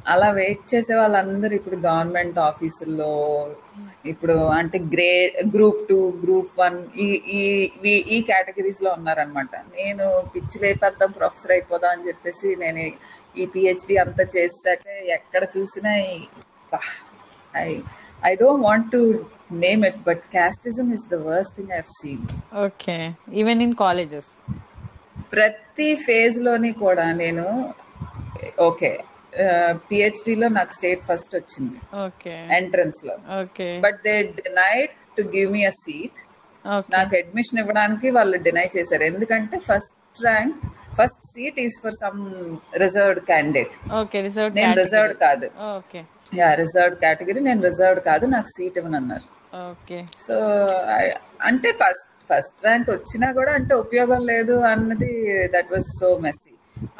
అలా 0.06 0.28
వెయిట్ 0.37 0.62
చేసే 0.71 0.94
వాళ్ళందరూ 0.94 1.54
ఇప్పుడు 1.54 1.76
గవర్నమెంట్ 1.85 2.38
ఆఫీసుల్లో 2.44 3.11
ఇప్పుడు 4.04 4.37
అంటే 4.56 4.78
grade 4.92 5.37
group 5.54 5.80
two 5.88 5.99
group 6.23 6.52
one 6.59 6.76
ఈ 6.99 7.06
ఈ 7.35 7.42
ఈ- 7.87 8.04
ఈ 8.09 8.18
కేటగిరీస్లో 8.28 8.90
ఉన్నారనమాట 8.97 9.52
నేను 9.76 10.04
పిచ్చి 10.32 10.59
లేపేద్దాం 10.62 11.12
ప్రొఫెసర్ 11.18 11.52
అయిపోదాం 11.52 11.92
అని 11.92 12.06
చెప్పేసి 12.09 12.49
నేను 12.61 12.85
ఈ 13.37 13.47
పిహెచ్డి 13.52 13.94
అంతా 14.02 14.25
చేశాక 14.35 14.87
ఎక్కడ 15.16 15.42
చూసినా 15.54 15.92
I 17.61 17.68
I 18.23 18.32
don't 18.37 18.64
want 18.64 18.90
to 18.92 19.02
name 19.62 19.85
it 19.85 20.00
but 20.04 20.23
casteism 20.32 20.90
is 20.94 21.06
the 21.09 21.18
worst 21.26 21.56
thing 21.56 21.73
I 21.73 21.80
seen 21.97 22.26
okay 22.64 22.97
even 23.35 23.62
in 23.62 23.76
colleges 23.80 24.30
ప్రతి 25.32 25.88
ఫేజ్లోని 26.04 26.73
కూడా 26.80 27.06
నేను 27.18 27.47
ఓకే 28.62 28.92
పిహెచ్డిలో 29.89 30.49
నాకు 30.59 30.73
స్టేట్ 30.79 31.03
ఫస్ట్ 31.09 31.35
వచ్చింది. 31.39 31.79
ఓకే. 32.07 32.35
ఎంట్రన్స్లో. 32.59 33.15
Okay. 33.41 33.69
But 33.85 33.99
they 34.07 34.15
denied 34.41 34.93
to 35.19 35.23
give 35.37 35.49
me 35.57 35.62
a 35.73 35.75
seat 35.85 36.21
నాకు 36.97 37.12
admission 37.21 37.61
ఇవ్వడానికి 37.62 38.09
వాళ్ళు 38.19 38.39
డినై 38.47 38.69
చేశారు. 38.77 39.05
ఎందుకంటే 39.12 39.59
first 39.69 40.23
rank 40.29 40.59
first 40.99 41.25
seat 41.35 41.59
is 41.67 41.77
for 41.85 41.97
some 42.03 42.21
reserved 42.85 43.21
candidate 43.31 43.75
నేను 44.61 44.75
రిజర్వ్డ్ 44.83 45.17
కాదు. 45.27 45.47
ఓకే. 45.77 46.03
యా 46.41 46.49
రిజర్వ్డ్ 46.62 46.99
కేటగిరీ 47.05 47.41
నేను 47.51 47.62
రిజర్వ్డ్ 47.69 48.03
కాదు 48.11 48.25
నాకు 48.37 48.51
సీట్ 48.57 48.77
ఇవ్వనన్నారు. 48.81 49.27
ఓకే. 49.71 49.99
సో 50.27 50.37
అంటే 51.49 51.71
ఫస్ట్ 51.83 52.09
ఫస్ట్ 52.31 52.61
ర్యాంక్ 52.67 52.89
వచ్చినా 52.97 53.29
కూడా 53.39 53.53
అంటే 53.59 53.75
ఉపయోగం 53.85 54.21
లేదు 54.33 54.55
అన్నది 54.73 55.12
దట్ 55.55 55.71
వాజ్ 55.75 55.89
సో 56.01 56.09
మెస్సీ 56.27 56.53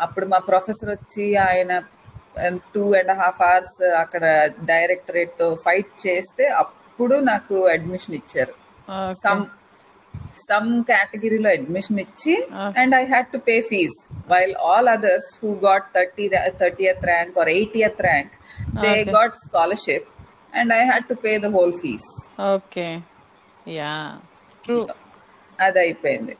అప్పుడు 0.05 0.27
మా 0.33 0.39
ప్రొఫెసర్ 0.49 0.91
వచ్చి 0.97 1.27
ఆయన 1.49 1.73
టూ 2.75 2.85
అండ్ 2.95 3.13
హాఫ్ 3.13 3.41
అవర్స్ 3.43 3.79
అక్కడ 4.03 4.25
డైరెక్టరేట్తో 4.65 5.55
ఫైట్ 5.65 5.93
చేస్తే 6.07 6.47
అప్పుడు 6.63 7.15
నాకు 7.15 7.57
అడ్మిషన్ 7.69 8.15
ఇచ్చారు. 8.15 8.55
సమ్ 9.25 9.43
సమ్ 10.49 10.85
కేటగిరీలో 10.85 11.51
అడ్మిషన్ 11.51 12.01
ఇచ్చి 12.01 12.35
and 12.81 12.95
I 12.95 13.03
had 13.05 13.29
to 13.33 13.39
pay 13.39 13.55
fees 13.61 13.97
while 14.31 14.55
all 14.69 14.89
others 14.89 15.29
who 15.43 15.51
got 15.67 15.87
thirty 15.95 16.27
thirtieth 16.63 17.05
rank 17.05 17.39
or 17.39 17.49
eightieth 17.49 18.03
rank 18.03 18.35
they 18.83 18.93
got 19.17 19.37
scholarship 19.37 20.09
and 20.55 20.73
I 20.73 20.81
had 20.85 21.07
to 21.09 21.15
pay 21.15 21.39
the 21.39 21.51
whole 21.55 21.73
fees 21.73 22.11
okay 22.51 22.87
yeah 23.73 23.95
true 24.65 24.79
అది 25.59 25.79
అయిపోయింది. 25.79 26.35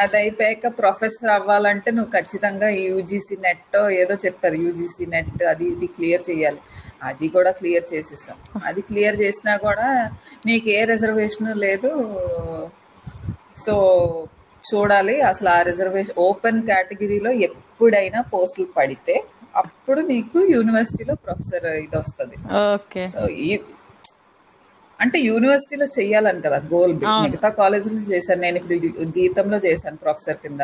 అది 0.00 0.16
అయిపోయాక 0.20 0.66
professor 0.80 1.30
అవ్వాలంటే 1.36 1.90
నువ్వు 1.96 2.10
ఖచ్చితంగా 2.16 2.68
UGC 2.68 3.36
net 3.46 3.76
ఏదో 4.02 4.14
చెప్పారు 4.24 4.58
UGC 4.64 5.04
net 5.14 5.42
అది 5.52 5.64
ఇది 5.74 5.88
క్లియర్ 5.96 6.24
చేయాలి. 6.30 6.60
అది 7.08 7.26
కూడా 7.36 7.50
క్లియర్ 7.60 7.86
చేసేసాం. 7.92 8.36
అది 8.68 8.80
క్లియర్ 8.90 9.16
చేసినా 9.22 9.54
కూడా 9.66 9.88
నీకు 10.46 10.68
ఏ 10.78 10.80
రిజర్వేషన్ 10.92 11.48
లేదు. 11.66 11.90
సో 13.64 13.74
చూడాలి 14.70 15.16
అసలు 15.30 15.48
ఆ 15.56 15.60
రిజర్వేషన్ 15.70 16.18
ఓపెన్ 16.28 16.60
కేటగిరీలో 16.70 17.30
ఎప్పుడైనా 17.48 18.20
పోస్టులు 18.34 18.68
పడితే 18.78 19.16
అప్పుడు 19.60 20.00
నీకు 20.12 20.38
యూనివర్సిటీలో 20.54 21.14
ప్రొఫెసర్ 21.24 21.66
ఇది 21.84 21.96
వస్తుంది. 22.02 22.36
ఓకే. 22.74 23.02
సో 23.14 23.22
ఈ 23.46 23.48
అంటే 25.02 25.18
యూనివర్సిటీలో 25.30 25.86
చెయ్యాలని 25.98 26.40
కదా 26.46 26.58
గోల్ 26.72 26.94
మిగతా 27.24 27.48
కాలేజీలో 27.60 28.02
చేశాను. 28.12 28.40
నేను 28.46 28.56
ఇప్పుడు 28.60 29.10
గీతంలో 29.18 29.58
చేశాను 29.68 29.98
ప్రొఫెసర్ 30.04 30.40
కింద. 30.44 30.62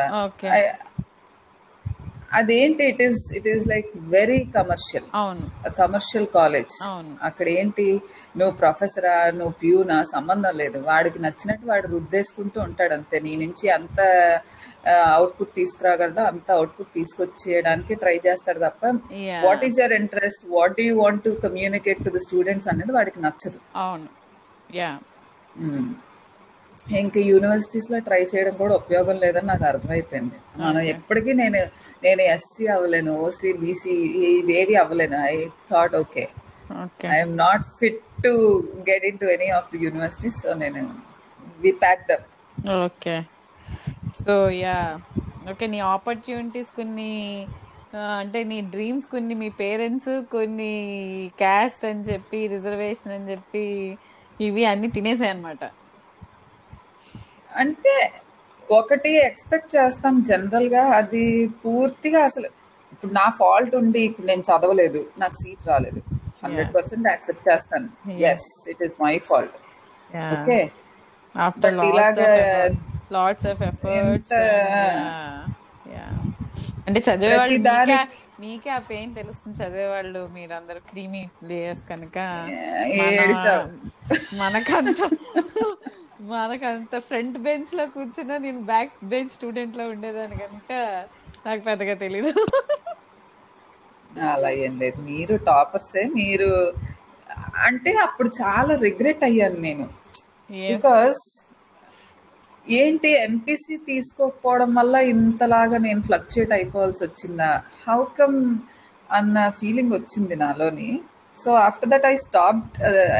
అదేంటి? 2.37 2.83
It 2.91 3.01
is 3.05 3.21
it 3.37 3.47
is 3.51 3.63
like 3.71 3.87
very 4.15 4.39
commercial 4.57 5.07
commercial 5.79 6.27
college 6.35 6.75
అక్కడ 7.27 7.47
ఏంటి 7.59 7.85
నువ్వు 8.39 8.53
ప్రొఫెసరా 8.59 9.15
నువ్వు 9.39 9.53
ప్యూనా 9.61 9.97
సంబంధం 10.13 10.53
లేదు. 10.61 10.77
వాడికి 10.89 11.19
నచ్చినట్టు 11.25 11.65
వాడు 11.71 11.87
రుద్దేసుకుంటూ 11.95 12.59
ఉంటాడు 12.67 12.93
అంతే. 12.97 13.19
నీ 13.27 13.33
నుంచి 13.45 13.67
అంత 13.77 13.99
అవుట్పుట్ 15.15 15.51
తీసుకురాగలడో 15.57 16.21
అంత 16.31 16.47
అవుట్పుట్ 16.57 16.91
తీసుకొచ్చేయడానికి 16.99 17.93
ట్రై 18.03 18.15
చేస్తాడు 18.27 18.61
తప్ప. 18.67 18.83
What 19.47 19.65
is 19.69 19.79
your 19.83 19.95
interest 20.01 20.45
what 20.55 20.77
do 20.79 20.85
you 20.89 20.95
want 21.03 21.23
to 21.27 21.33
communicate 21.47 22.05
to 22.05 22.13
the 22.17 22.21
students 22.27 22.69
అనేది 22.73 22.93
వాడికి 22.99 23.19
నచ్చదు. 23.27 23.59
అవును. 23.87 24.07
యా. 24.69 24.89
ఇంకా 26.99 27.19
యూనివర్సిటీస్లో 27.29 27.97
ట్రై 28.05 28.19
చేయడం 28.31 28.53
కూడా 28.61 28.73
ఉపయోగం 28.81 29.17
లేదని 29.23 29.47
నాకు 29.47 29.65
అర్థమైపోయింది. 29.69 30.37
మనం 30.61 30.81
ఎప్పటికీ 30.93 31.31
నేను 31.41 31.59
నేను 32.03 32.21
ఎస్సీ 32.33 32.65
అవ్వలేను 32.75 33.11
ఓసీ 33.25 33.49
బీసీ 33.61 33.95
ఇవేవి 34.29 34.75
అవ్వలేను. 34.83 35.17
I 35.31 35.35
thought 35.71 35.95
okay 35.95 36.23
okay 36.83 37.05
I'm 37.15 37.33
not 37.37 37.65
fit 37.79 38.01
to 38.25 38.31
get 38.89 39.05
into 39.21 39.27
any 39.35 39.49
of 39.57 39.69
the 39.73 39.79
universities 39.85 40.39
so 40.43 40.53
నేను 40.63 40.81
we 41.59 41.71
packed 41.83 42.11
up 42.15 42.27
okay 42.79 43.15
so 44.21 44.33
yeah 44.63 44.77
okay 45.51 45.67
నీ 45.73 45.79
ఆపర్చునిటీస్ 45.93 46.71
కొన్ని 46.77 47.11
అంటే 48.19 48.39
నీ 48.49 48.57
డ్రీమ్స్ 48.73 49.07
కొన్ని 49.13 49.35
మీ 49.41 49.49
పేరెంట్స్ 49.61 50.11
కొన్ని 50.33 50.73
క్యాస్ట్ 51.41 51.85
అని 51.91 52.03
చెప్పి 52.09 52.39
రిజర్వేషన్ 52.47 53.13
అని 53.15 53.27
చెప్పి 53.31 53.65
ఇవి 54.47 54.63
అన్ని 54.71 54.87
తినేసాయి 54.97 55.31
అనమాట 55.33 55.63
అంటే 57.61 57.95
ఒకటి 58.69 59.11
ఎక్స్పెక్ట్ 59.29 59.71
చేస్తాం 59.75 60.15
జనరల్గా 60.29 60.83
అది 60.99 61.23
పూర్తిగా 61.63 62.19
అసలు 62.29 62.49
ఇప్పుడు 62.93 63.11
నా 63.19 63.25
ఫాల్ట్ 63.39 63.73
ఉండి 63.81 64.01
ఇప్పుడు 64.09 64.27
నేను 64.27 64.43
చదవలేదు 64.49 65.01
నాకు 65.21 65.35
సీట్ 65.41 65.65
రాలేదు. 65.71 66.01
హండ్రెడ్ 66.43 66.71
పర్సెంట్ 66.75 67.07
యాక్సెప్ట్ 67.11 67.45
చేస్తాను. 67.49 67.89
Yes 68.31 68.47
it 68.71 68.83
is 68.87 68.95
my 69.05 69.13
fault 69.29 69.55
okay 70.35 70.59
after 71.35 71.75
lots 73.17 73.47
of 73.53 73.63
efforts 73.71 74.33
అంటే 76.89 76.99
చదివేవాళ్ళు 77.07 77.57
మీకే 78.41 78.69
ఆ 78.69 78.79
పెయిన్ 78.89 79.11
తెలుస్తుంది. 79.15 79.57
చదివేవాళ్ళు 79.57 80.21
మీరందరూ 80.35 80.79
క్రీమీ 80.89 81.23
ప్లేయర్స్ 81.41 81.83
కనుక 81.89 82.17
మనకంత 84.33 84.99
మనకంత 86.31 86.95
ఫ్రంట్ 86.99 87.37
బెంచ్లో 87.37 87.85
కూర్చున్నా 87.87 88.37
నేను 88.37 88.61
బ్యాక్ 88.63 88.93
బెంచ్ 89.05 89.31
స్టూడెంట్లో 89.31 89.83
ఉండేదాన్ని 89.89 90.37
కనుక 90.37 90.71
నాకు 91.45 91.61
పెద్దగా 91.61 91.93
తెలీదు. 91.95 92.31
అలా 94.29 94.49
ఏం 94.63 94.73
లేదు. 94.79 94.97
మీరు 95.09 95.35
టాపర్సే 95.49 96.03
మీరు 96.15 96.49
అంటే 97.67 97.91
అప్పుడు 98.05 98.29
చాలా 98.41 98.73
రిగ్రెట్ 98.85 99.23
అయ్యాను 99.23 99.59
నేను. 99.59 99.85
బికాస్ 100.69 101.21
ఏంటి 102.69 103.09
ఎంపీసీ 103.27 103.75
తీసుకోకపోవడం 103.89 104.71
వల్ల 104.75 104.95
ఇంతలాగా 105.13 105.77
నేను 105.77 106.01
ఫ్లక్చుయేట్ 106.01 106.51
అయిపోవాల్సి 106.53 107.01
వచ్చిందా? 107.03 107.51
హౌ 107.87 107.99
కమ్ 108.19 108.37
అన్న 109.09 109.49
ఫీలింగ్ 109.59 109.93
వచ్చింది 109.93 110.35
నాలోని. 110.35 110.89
So 111.35 111.49
after 111.65 111.89
that 111.89 112.05
I 112.05 112.15
stop 112.25 112.61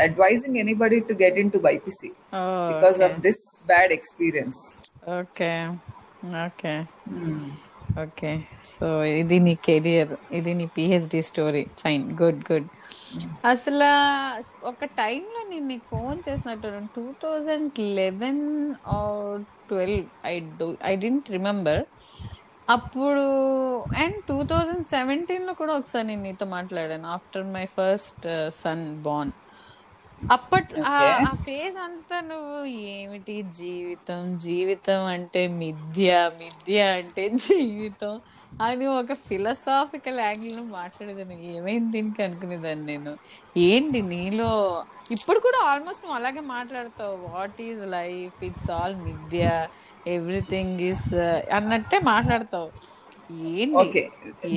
advising 0.06 0.58
anybody 0.58 1.00
to 1.10 1.14
get 1.24 1.38
into 1.52 1.58
BiPC 1.58 2.10
because 2.72 3.00
of 3.08 3.16
this 3.28 3.44
bad 3.68 3.92
experience 3.92 4.62
okay 5.20 5.52
okay 6.46 6.74
okay 8.02 8.32
so 8.74 9.04
ఇది 9.04 9.40
నీ 9.40 9.56
కెరియర్ 9.68 10.12
ఇది 10.32 10.54
నీ 10.54 10.66
PhD 10.66 11.22
story 11.22 11.64
fine 11.82 12.04
good 12.22 12.42
good 12.52 12.68
అసలు 13.46 13.90
ఒక 14.64 14.86
టైంలో 14.86 15.50
నేను 15.50 15.68
నీకు 15.68 15.86
ఫోన్ 15.90 16.20
చేసినట్టు 16.30 16.88
two 16.96 17.06
thousand 17.24 17.80
eleven 17.80 18.74
or 18.88 19.40
twelve 19.70 20.06
I 20.26 20.40
do 20.40 20.78
I 20.84 20.96
don't 20.96 21.30
remember 21.30 21.84
అప్పుడు 22.68 23.24
అండ్ 24.02 24.18
టూ 24.28 24.44
థౌజండ్ 24.44 24.88
సెవెంటీన్లో 24.88 25.54
కూడా 25.54 25.74
ఒకసారి 25.74 26.08
నేను 26.08 26.22
నీతో 26.22 26.46
మాట్లాడాను. 26.46 27.08
After 27.08 27.46
my 27.46 27.66
first 27.78 28.28
son 28.50 29.02
born 29.04 29.32
అప్పట్ 30.32 30.80
ఆ- 30.86 31.24
ఫేజ్ 31.46 31.78
అంతా 31.78 32.22
నువ్వు 32.22 32.66
ఏమిటి? 32.66 33.42
జీవితం 33.42 34.38
జీవితం 34.38 35.06
అంటే 35.06 35.48
మిథ్య 35.48 36.32
మిథ్య 36.40 36.82
అంటే 36.82 37.30
జీవితం 37.30 38.22
అని 38.62 38.86
ఒక 38.86 39.14
ఫిలసాఫికల్ 39.14 40.20
యాంగిల్ 40.20 40.72
మాట్లాడేదాన్ని. 40.72 41.58
ఏమైంది 41.58 41.92
దీనికి 41.92 42.24
అనుకునేదాన్ని 42.24 42.86
నేను? 42.86 43.18
ఏంటి 43.58 44.02
నీలో 44.02 44.84
ఇప్పుడు 45.12 45.40
కూడా 45.40 45.66
ఆల్మోస్ట్ 45.66 46.06
నువ్వు 46.06 46.20
అలాగే 46.20 46.40
మాట్లాడతావు. 46.40 47.38
What 47.38 47.62
is 47.62 47.82
life 47.82 48.44
it's 48.44 48.72
all 48.72 48.96
మిథ్య. 48.96 49.68
ఎవ్రీథింగ్ 50.08 50.82
ఇస్ 50.82 51.14
అన్నట్టే 51.54 52.00
మాట్లాడతావు. 52.00 52.72
ఏంటి? 53.48 54.12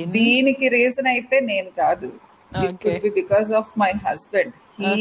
దీనికి 0.05 0.67
రీజన్ 0.67 1.07
అయితే 1.07 1.39
నేను 1.39 1.69
కాదు. 1.69 2.13
Because 3.09 3.51
of 3.51 3.79
my 3.79 3.91
husband 3.91 4.53
he 4.77 4.93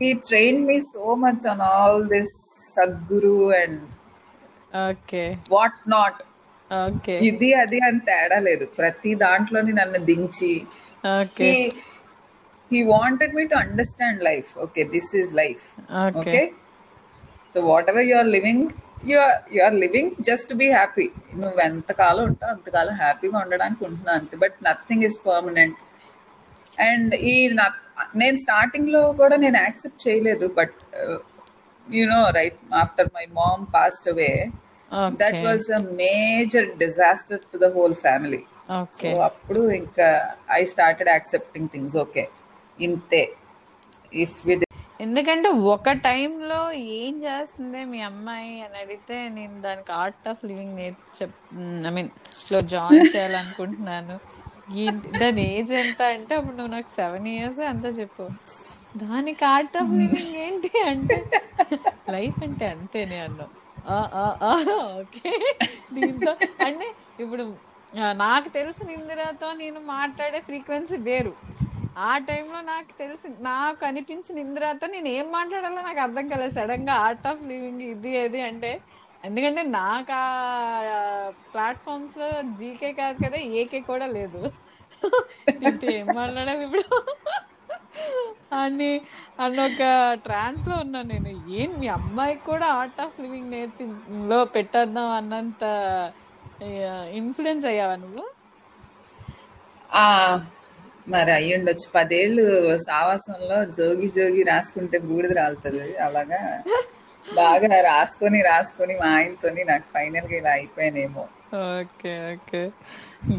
he 0.00 0.08
train 0.24 0.60
me 0.66 0.78
so 0.90 1.04
much 1.22 1.44
on 1.48 1.62
all 1.70 2.00
this 2.08 2.34
Sadhguru 2.72 3.36
and 3.58 3.82
okay 4.74 5.24
what 5.52 5.80
not 5.92 6.20
okay 6.70 7.14
ఇది 7.26 7.48
అది 7.60 7.78
అని 7.86 8.00
తేడా 8.06 8.38
లేదు. 8.46 8.64
ప్రతి 8.78 9.10
దాంట్లోని 9.20 9.72
నన్ను 9.74 10.00
దించి 10.08 10.52
okay 11.14 11.50
he 12.70 12.78
wanted 12.90 13.34
me 13.34 13.44
to 13.46 13.56
understand 13.60 14.20
life 14.24 14.48
okay 14.64 14.84
this 14.94 15.12
is 15.16 15.32
life 15.34 15.64
okay 16.00 16.18
okay 16.22 16.42
so 17.52 17.60
whatever 17.92 18.06
you 18.08 18.16
are 18.16 18.30
living 18.36 18.64
you 19.06 19.18
are 19.20 19.36
you 19.54 19.62
are 19.62 19.76
living 19.84 20.10
just 20.28 20.52
be 20.56 20.68
happy 20.72 21.06
నువ్వు 21.36 21.60
ఎంతకాలం 21.66 22.24
ఉంటావు 22.30 22.52
అంతకాలం 22.54 22.94
హ్యాపీగా 23.00 23.38
ఉండడానికి 23.44 23.82
ఉంటున్నావు 23.88 24.18
అంతే. 24.20 24.36
But 24.36 24.56
nothing 24.64 25.04
is 25.04 25.18
permanent 25.26 25.78
and 26.82 27.12
ఈ 27.26 27.36
నా- 27.54 27.74
నేను 28.14 28.36
స్టార్టింగ్లో 28.36 29.12
కూడా 29.12 29.36
నేను 29.36 29.58
యాక్సెప్ట్ 29.58 30.08
చేయలేదు 30.08 30.46
but 30.58 30.76
no 32.06 32.20
right 32.30 32.58
after 32.74 33.10
my 33.14 33.26
mom 33.38 33.64
passed 33.74 34.08
away 34.08 34.30
that 35.20 35.40
was 35.46 35.66
a 35.72 35.82
major 36.00 36.68
disaster 36.78 37.42
to 37.52 37.58
the 37.58 37.68
whole 37.74 37.94
family 37.94 38.42
so 38.92 39.08
అప్పుడు 39.22 39.60
ఇంకా 39.72 40.08
I 40.50 40.62
started 40.64 41.08
accepting 41.08 41.68
things 41.68 41.96
okay 41.96 42.24
ఇంతే. 42.78 43.22
ఇఫ్ 44.22 44.38
వి 44.46 44.54
ఎందుకంటే 45.00 45.48
ఒక 45.72 45.92
టైంలో 46.06 46.60
ఏం 46.98 47.14
చేస్తుంది 47.24 47.80
మీ 47.84 47.98
అమ్మాయి 48.02 48.52
అని 48.60 48.76
అడిగితే 48.82 49.28
నేను 49.28 49.56
దానికి 49.60 49.92
ఆర్ట్ 49.92 50.28
ఆఫ్ 50.28 50.44
లివింగ్ 50.44 50.74
నేర్చు 50.76 51.26
ఐ 51.88 51.90
మీన్లో 51.90 52.60
జాయిన్ 52.74 53.10
చేయాలనుకుంటున్నాను. 53.14 54.16
దాని 55.20 55.42
ఏజ్ 55.56 55.72
ఎంత 55.82 56.02
అంటే 56.14 56.32
అప్పుడు 56.38 56.56
నువ్వు 56.56 56.72
నాకు 56.72 56.90
సెవెన్ 56.96 57.28
ఇయర్స్ 57.34 57.60
అంతా 57.72 57.88
చెప్పు. 58.00 58.24
దానికి 59.04 59.44
ఆర్ట్ 59.44 59.76
ఆఫ్ 59.76 59.92
లివింగ్ 60.00 60.36
ఏంటి 60.46 60.70
అంటే 60.90 61.18
లైఫ్ 62.14 62.38
అంటే 62.46 62.64
అంతేనే 62.74 63.18
అన్నాం. 63.26 63.50
ఓకే. 65.00 65.32
దీంతో 65.96 66.32
అంటే 66.66 66.86
ఇప్పుడు 67.24 67.44
నాకు 68.24 68.48
తెలిసిన 68.58 68.88
ఇందిరాతో 68.90 69.48
నేను 69.62 69.80
మాట్లాడే 69.80 70.40
ఫ్రీక్వెన్సీ 70.40 70.96
వేరు. 71.08 71.34
ఆ 72.08 72.12
టైంలో 72.28 72.60
నాకు 72.72 72.92
తెలిసి 72.98 73.28
నాకు 73.50 73.82
అనిపించిన 73.86 74.38
ఇందిరాతో 74.38 74.86
నేను 74.86 75.08
ఏం 75.18 75.26
మాట్లాడాలో 75.36 75.80
నాకు 75.88 76.00
అర్థం 76.00 76.26
కాలేదు. 76.28 76.54
సడన్గా 76.58 76.94
ఆర్ట్ 77.06 77.26
ఆఫ్ 77.26 77.44
లివింగ్ 77.52 77.84
ఇది 77.92 78.12
ఏది 78.24 78.40
అంటే 78.40 78.72
ఎందుకంటే 79.26 79.62
నాకు 79.76 80.12
ఆ 80.16 80.24
ప్లాట్ఫామ్స్లో 81.52 82.28
జీకే 82.58 82.90
కాదు 83.00 83.18
కదా 83.24 83.38
ఏకే 83.60 83.80
కూడా 83.90 84.06
లేదు. 84.16 84.40
ఏం 85.92 86.08
మాట్లాడాలి 86.12 86.64
ఇప్పుడు? 86.66 86.84
అని 88.56 88.90
అన్న 89.44 89.58
ఒక 89.68 89.82
ట్రాన్స్లో 90.24 90.74
ఉన్నాను 90.84 91.08
నేను. 91.14 91.30
ఏం 91.56 91.70
మీ 91.80 91.86
అమ్మాయికి 91.96 92.44
కూడా 92.44 92.66
ఆర్ట్ 92.78 93.00
ఆఫ్ 93.04 93.20
లివింగ్ 93.20 93.50
నేర్పి 93.50 93.84
లో 94.30 94.38
పెట్టేద్దాం 94.54 95.08
అన్నంత 95.18 95.62
ఇన్ఫ్లుయెన్స్ 97.20 97.66
అయ్యావా 97.66 97.96
నువ్వు? 98.04 98.24
ఆ 99.90 100.04
మరి 101.06 101.30
అయ్యి 101.34 101.52
ఉండొచ్చు. 101.56 101.86
పదేళ్ళు 101.94 102.44
సావాసంలో 102.86 103.58
జోగి 103.76 104.08
జోగి 104.16 104.42
రాసుకుంటే 104.50 104.98
బూడిద 105.06 105.32
రాలుతుంది. 105.40 105.62
అలాగా? 106.06 106.40
బాగా 107.26 107.78
రాసుకొని 107.92 108.42
రాసుకొని 108.42 108.94
మా 109.00 109.08
ఆయనతోని 109.16 109.64
నాకు 109.64 109.86
ఫైనల్గా 109.94 110.36
ఇలా 110.36 110.50
అయిపోయానేమో. 110.50 111.24
Okay 111.78 112.12
okay. 112.32 112.62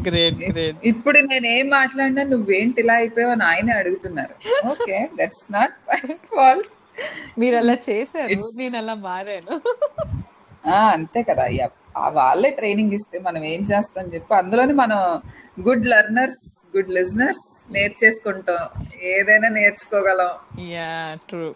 గ్రేట్ 0.06 0.38
గ్రేట్ 0.50 0.78
ఇప్పుడు 0.82 1.18
నేను 1.30 1.46
ఏం 1.46 1.68
మాట్లాడినా 1.68 2.22
నువ్వేంటి 2.22 2.80
ఇలా 2.80 2.94
అయిపోయావు 2.94 3.32
అని 3.32 3.44
ఆయన 3.44 3.78
అడుగుతున్నారు. 3.80 4.34
ఓకే 4.66 4.98
దట్స్ 5.20 5.44
నాట్ 5.52 5.76
ఫాల్ట్ 6.32 6.70
మీరు 7.38 7.56
అలా 7.56 7.76
చేశారు 7.88 8.38
నేను 8.58 8.76
అలా 8.76 8.94
మారాను. 8.94 9.56
అంతే 10.94 11.22
కదా. 11.22 11.42
అయ్యా 11.42 11.66
ఆ 11.96 12.08
వాళ్ళే 12.08 12.50
ట్రైనింగ్ 12.50 12.92
ఇస్తే 12.92 13.18
మనం 13.18 13.44
ఏం 13.44 13.62
చేస్తాం 13.62 14.06
చెప్పి 14.14 14.34
అందులోనే 14.34 14.72
మనం 14.72 14.98
గుడ్ 15.68 15.86
లెర్నర్స్ 15.86 16.42
గుడ్ 16.76 16.90
లిజనర్స్ 16.90 17.46
నేర్చేసుకుంటాం. 17.70 18.62
ఏదైనా 19.14 19.48
నేర్చుకోగలం. 19.48 20.32
యా 20.74 20.90
ట్రూ 21.28 21.48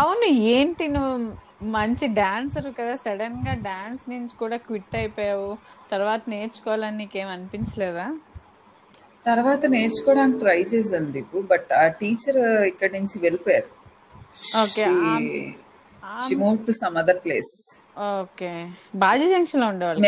అవును 0.00 0.26
ఏంటి 0.54 0.84
నువ్వు 0.96 1.14
మంచి 1.76 2.06
డాన్సర్ 2.18 2.68
కదా 2.78 2.94
సడన్గా 3.04 3.54
డాన్స్ 3.68 4.04
నుంచి 4.12 4.34
కూడా 4.42 4.56
క్విట్ 4.66 4.96
అయిపోయావు. 5.00 5.50
తర్వాత 5.92 6.22
నేర్చుకోవాలని 6.34 6.98
నీకేం 7.02 7.28
అనిపించలేదా? 7.36 8.06
తర్వాత 9.28 9.62
నేర్చుకోవడానికి 9.74 10.38
ట్రై 10.42 10.60
చేశాను 10.72 11.08
దీపు 11.14 11.38
బట్ 11.52 11.70
ఆ 11.82 11.84
టీచర్ 12.00 12.38
ఇక్కడి 12.70 12.92
నుంచి 12.98 13.16
వెళ్ళిపోయారు. 13.24 13.70
Okay 14.62 14.84
she 16.24 16.34
move 16.42 16.58
to 16.68 16.72
some 16.82 16.96
other 17.02 17.20
place. 17.24 17.52
Okay. 18.20 18.52
Baji 19.02 19.26
జంక్షన్లో 19.32 19.66
ఉండేవాళ్ళు 19.72 20.02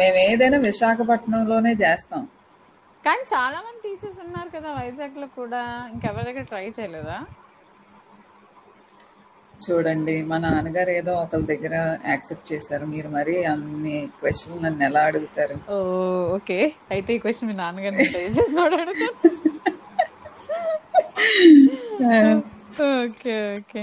మేము 0.00 0.18
ఏదైనా 0.30 0.58
విశాఖపట్నంలోనే 0.68 1.72
చేస్తాం. 1.84 2.22
కానీ 3.04 3.22
చాలా 3.32 3.58
మంది 3.66 3.80
టీచర్స్ 3.84 4.18
ఉన్నారు 4.24 4.50
కదా 4.56 4.68
వైజాగ్లో 4.78 5.26
కూడా. 5.38 5.60
ఇంకెవరి 5.92 6.26
దగ్గర 6.28 6.44
ట్రై 6.50 6.64
చేయలేదా? 6.78 7.18
చూడండి 9.60 10.14
మా 10.30 10.36
నాన్నగారు 10.44 10.90
ఏదో 10.98 11.12
ఒకరి 11.22 11.46
దగ్గర 11.50 11.74
యాక్సెప్ట్ 12.10 12.50
చేశారు. 12.52 12.84
మీరు 12.92 13.08
మరి 13.16 13.34
అన్ని 13.52 13.96
క్వశ్చన్ 14.20 14.62
నన్ను 14.64 14.82
ఎలా 14.88 15.02
అడుగుతారు? 15.10 15.56
Oh 15.74 15.76
okay. 16.36 16.58
అయితే 16.94 17.10
ఈ 17.16 17.22
క్వశ్చన్ 17.24 17.48
మీ 17.50 17.56
నాన్నగారిని 17.62 18.06
చేసినాడు 18.16 18.78
ఓకే 22.78 23.52
ఓకే. 23.52 23.80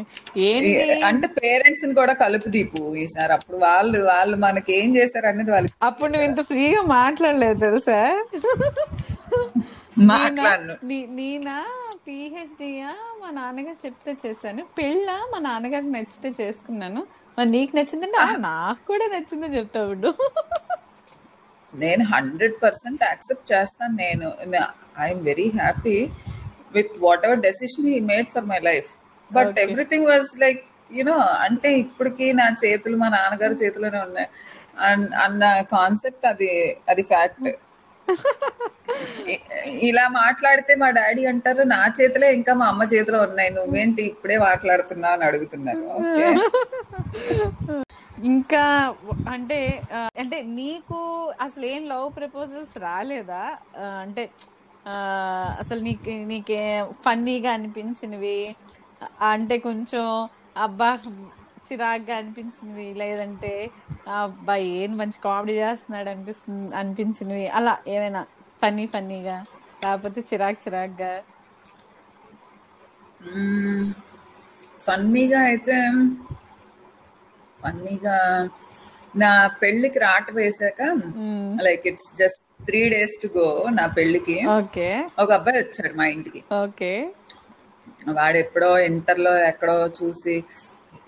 అంటే 1.05 1.27
పేరెంట్స్ని 1.37 1.93
కూడా 1.93 2.13
కలుపు 2.13 2.47
దీపు 2.47 2.95
ఈసారి. 2.95 3.33
అప్పుడు 3.33 3.57
వాళ్ళు 3.57 3.99
వాళ్ళు 4.03 4.37
మనకి 4.37 4.79
ఏం 4.79 4.95
చేశారు 4.95 5.27
అనేది 5.27 5.51
వాళ్ళకి 5.51 5.73
అప్పుడు 5.83 6.11
నువ్వు 6.11 6.27
ఇంత 6.27 6.41
ఫ్రీగా 6.41 6.81
మాట్లాడలేదు 6.93 7.59
తెలుసా? 7.59 7.99
మాట్లాడను 10.05 10.75
నీ- 10.83 11.09
నేనా 11.11 11.57
పిహెచ్డియా 12.07 12.89
మా 13.21 13.31
నాన్నగారు 13.31 13.77
చెప్తే 13.85 14.17
చేశాను. 14.25 14.63
పెళ్ళ? 14.77 15.09
మా 15.31 15.39
నాన్నగారికి 15.39 15.89
నచ్చితే 15.89 16.43
చేసుకున్నాను. 16.43 17.01
మరి 17.37 17.49
నీకు 17.49 17.75
నచ్చిందంటే 17.75 18.17
"ఆ, 18.17 18.35
నాకు 18.41 18.87
కూడా 18.87 19.05
నచ్చిందని 19.05 19.57
చెప్తావు 19.57 19.93
నేను 21.73 22.03
హండ్రెడ్ 22.05 22.53
పర్సెంట్ 22.63 23.03
యాక్సెప్ట్ 23.03 23.51
చేస్తాను 23.53 23.95
నేను. 23.95 24.27
I'm 24.99 25.23
very 25.23 25.51
happy 25.55 25.95
with 26.75 26.93
whatever 27.25 27.39
decision 27.39 27.87
he 27.87 27.99
made 27.99 28.27
for 28.27 28.45
my 28.45 28.59
life 28.59 28.89
but 29.31 29.59
everything 29.59 30.07
was 30.07 30.39
like 30.39 30.61
you know 30.93 31.17
అంటే 31.17 31.73
ఇప్పటికీ 31.73 32.33
నా 32.33 32.55
చేతులు 32.65 32.97
మా 32.97 33.09
నాన్నగారి 33.09 33.53
చేతిలోనే 33.53 33.99
ఉన్నాయి. 33.99 34.27
అన్- 34.79 35.13
అన్న 35.15 35.61
కాన్సెప్ట్ 35.61 36.25
అది 36.25 36.49
అది 36.89 37.01
ఫ్యాక్ట్ 37.01 37.47
ఇలా 39.83 40.07
మాట్లాడితే 40.07 40.75
మా 40.75 40.89
డాడీ 40.89 41.25
అంటారు 41.25 41.63
నా 41.63 41.91
చేతిలో 42.01 42.27
ఇంకా 42.31 42.53
మా 42.53 42.65
అమ్మ 42.65 42.83
చేతిలో 42.93 43.19
ఉన్నాయి. 43.21 43.49
నువ్వేంటి 43.49 44.03
ఇప్పుడే 44.03 44.37
మాట్లాడుతున్నావు 44.37 45.13
అని 45.13 45.23
అడుగుతున్నారు. 45.23 45.83
ఓకే. 45.95 46.27
ఇంకా 48.23 48.65
అంటే 49.29 49.81
అంటే 49.95 50.41
నీకు 50.41 50.99
అసలు 51.41 51.65
ఏం 51.65 51.89
లవ్ 51.89 52.15
ప్రపోజల్స్ 52.17 52.79
రాలేదా? 52.79 53.43
అంటే 54.01 54.29
అసలు 55.61 55.81
నీకు 55.81 56.01
నీకే 56.29 56.59
ఫన్నీగా 57.03 57.51
అనిపించినవి? 57.53 58.37
అంటే 59.29 59.55
కొంచెం 59.59 60.03
అబ్బా 60.57 60.89
చిరాగ్గా 61.67 62.15
అనిపించినవి? 62.21 62.87
లేదంటే 63.01 63.53
ఆ, 64.07 64.15
అబ్బా 64.25 64.53
ఏం 64.75 64.91
మంచి 64.99 65.17
కామెడీ 65.25 65.53
చేస్తున్నాడు 65.61 66.09
అనిపిస్తుంది 66.09 66.45
అనిపించినవి? 66.81 67.45
అలా 67.57 67.73
ఏమైనా 67.87 68.21
ఫన్నీ 68.61 68.85
ఫన్నీగా? 68.93 69.37
లేకపోతే 69.81 70.19
చిరాక్ 70.29 70.63
చిరాగ్గా? 70.63 71.11
ఫన్నీగా 74.81 75.39
అయితే 75.47 75.77
ఫన్నీగా 77.59 78.17
నా 79.15 79.31
పెళ్ళికి 79.61 79.99
రాట 79.99 80.27
వేసాక 80.37 80.79
like 81.59 81.85
it's 81.91 82.09
just 82.15 82.43
three 82.65 82.89
days 82.89 83.15
to 83.23 83.37
go 83.37 83.65
నా 83.69 83.87
పెళ్ళికి. 83.87 84.47
ఓకే. 84.57 84.87
ఒక 85.19 85.31
అబ్బాయి 85.31 85.57
వచ్చాడు 85.57 85.97
మా 85.97 86.05
ఇంటికి. 86.05 86.43
ఓకే. 86.63 86.91
వాడు 88.09 88.37
ఎప్పుడో 88.37 88.77
ఇంటర్లో 88.79 89.37
ఎక్కడో 89.45 89.87
చూసి 89.99 90.43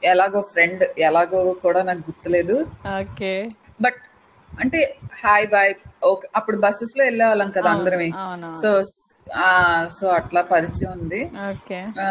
ఎలాగో 0.04 0.41
ఫ్రెండ్ 0.52 0.84
ఎలాగో 1.00 1.54
కూడా 1.54 1.84
నాకు 1.84 2.00
గుర్తులేదు. 2.00 2.56
ఓకే. 3.00 3.34
బట్ 3.82 4.00
అంటే 4.60 4.80
హాయ్ 5.24 5.48
బాయ్ 5.48 5.74
ఓకే. 6.04 6.28
అప్పుడు 6.36 6.58
బస్సెస్లో 6.58 7.04
వెళ్ళేవాళ్ళం 7.04 7.52
కదా 7.52 7.70
అందరమే. 7.70 8.10
సో 8.62 8.70
సో 10.00 10.08
అట్లా 10.10 10.41
పరిచయం 10.41 10.91
ఉంది. 10.91 11.22
ఆ, 12.00 12.08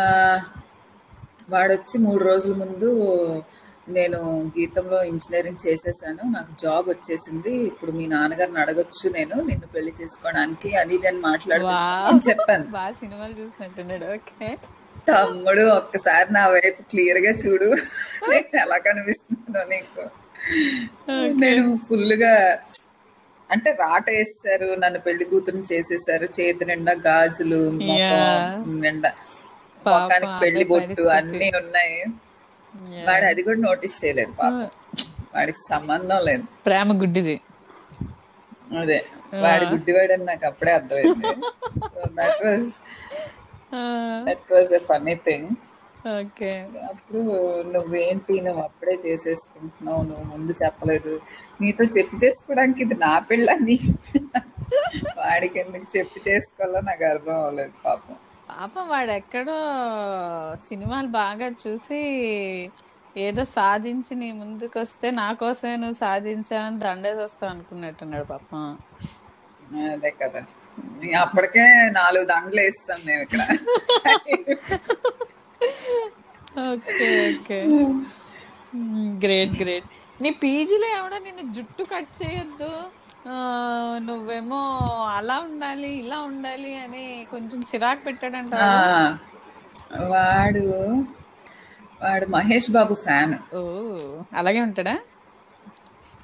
వాడొచ్చి 1.50 1.98
మూడు 1.98 2.24
రోజుల 2.24 2.54
ముందు 2.54 2.88
నేను 3.88 4.52
గీతంలో 4.58 5.04
ఇంజనీరింగ్ 5.04 5.66
చేసేసాను. 5.66 6.32
నాకు 6.32 6.62
జాబ్ 6.62 6.88
వచ్చేసింది. 6.88 7.54
ఇప్పుడు 7.54 7.92
మీ 7.92 8.06
నాన్నగారిని 8.06 8.58
అడగొచ్చు 8.58 9.10
నేను. 9.10 9.36
నిన్ను 9.42 9.66
పెళ్ళి 9.66 9.92
చేసుకోవడానికి 10.02 10.76
అది 10.76 11.08
అని 11.08 11.18
మాట్లాడుతున్నాను 11.18 12.06
అని 12.06 12.20
చెప్పాను. 12.30 12.64
బాగా 12.64 12.92
సినిమాలు 12.92 13.32
చూసినట్టున్నాడు. 13.32 14.12
ఓకే. 14.12 14.56
తమ్ముడు 15.08 15.60
ఒక్కసారి 15.60 16.32
నా 16.32 16.48
వైపు 16.48 16.82
క్లియర్గా 16.82 17.30
చూడు. 17.30 17.64
నేను 18.30 18.56
ఎలా 18.60 18.78
కనిపిస్తున్నానో 18.78 19.68
నీకు. 19.68 20.08
నేను 21.12 21.78
ఫుల్గా 21.88 22.58
అంటే 23.50 23.70
రాట 23.70 24.10
వేస్తారు. 24.10 24.74
నన్ను 24.78 24.98
పెళ్ళి 24.98 25.24
కూతురు 25.24 25.56
చేసేసారు. 25.72 26.28
చేతి 26.40 26.64
నిండా 26.64 26.92
గాజులు 26.92 27.70
నిండా. 28.80 29.12
మొఖానికి 29.86 30.40
పెళ్ళి 30.42 30.64
బొట్టు 30.64 31.02
అన్ని 31.02 31.52
ఉన్నాయి. 31.56 32.04
వాడు 33.08 33.26
అది 33.30 33.42
కూడా 33.42 33.60
నోటీస్ 33.68 33.96
చేయలేదు 34.04 34.32
పాపం. 34.40 34.68
వాడికి 35.34 35.60
సంబంధం 35.72 36.20
లేదు. 36.28 36.44
ప్రేమ 36.66 36.88
గుడ్డిది. 37.02 37.36
అదే. 38.82 38.98
వాడి 39.44 39.64
గుడ్డివాడని 39.72 40.24
నాకు 40.24 40.44
అప్పుడే 40.50 40.72
అర్థమైంది. 40.78 41.32
That 42.18 42.40
was 42.46 42.70
that 44.28 44.52
was 44.54 44.72
a 44.74 44.82
funny 44.90 45.14
thing 45.28 45.50
okay 46.18 46.50
అప్పుడు 46.90 47.20
నువ్వేంటి? 47.74 48.34
నువ్వు 48.46 48.60
అప్పుడే 48.66 48.94
చేసేసుకుంటున్నావు. 49.06 50.02
నువ్వు 50.02 50.24
ముందు 50.32 50.52
చెప్పలేదు. 50.62 51.12
నీతో 51.60 51.84
చెప్పి 51.96 52.16
చేసుకోవడానికి 52.24 52.82
ఇది 52.86 52.96
నా 53.06 53.14
పిల్ల 53.30 53.48
నీ 53.68 53.76
వాడికి 55.18 55.56
ఎందుకు 55.62 55.86
చెప్పి 55.96 56.20
చేసుకోవాలో 56.28 56.80
నాకు 56.90 57.04
అర్థం 57.12 57.36
అవ్వలేదు 57.40 57.74
పాపం. 57.84 58.16
పాపం 58.48 58.88
వాడు 58.88 59.10
ఎక్కడో 59.12 59.56
సినిమాలు 60.68 61.08
బాగా 61.20 61.48
చూసి 61.62 62.00
ఏదో 63.16 63.44
సాధించి 63.56 64.14
నీ 64.14 64.32
ముందుకు 64.32 64.80
వస్తే 64.80 65.10
నా 65.20 65.32
కోసమే 65.42 65.76
నువ్వు 65.76 65.96
సాధించావని 65.96 66.78
దండేసి 66.78 67.20
వస్తావు 67.20 67.50
అనుకున్నట్టున్నాడు 67.50 68.24
పాపం. 68.24 68.64
అదే 69.94 70.10
కదా. 70.22 70.40
అప్పటికే 71.20 71.64
నాలుగు 71.90 72.24
దండలు 72.24 72.60
వేస్తాం 72.60 72.98
మేము 73.06 73.22
ఇక్కడ. 73.22 73.42
Okay 76.66 77.08
okay. 77.28 77.58
Great 79.24 79.62
great. 79.62 79.88
నీ 80.22 80.30
పీజీలో 80.42 80.88
ఎవడో 80.98 81.18
నిన్ను 81.18 81.52
జుట్టు 81.52 81.82
కట్ 81.92 82.12
చేయొద్దు? 82.20 82.70
నువ్వేమో 84.06 84.60
అలా 85.16 85.36
ఉండాలి 85.38 85.88
ఇలా 86.02 86.18
ఉండాలి 86.20 86.72
అని 86.78 87.04
కొంచెం 87.30 87.58
చిరాకు 87.60 88.02
పెట్టాడంట 88.04 88.54
వాడు 90.12 90.64
వాడు 92.02 92.26
మహేష్ 92.26 92.70
బాబు 92.70 92.94
ఫ్యాన్. 92.94 93.34
ఓ 93.56 93.60
అలాగే 94.34 94.60
ఉంటాడా? 94.60 94.94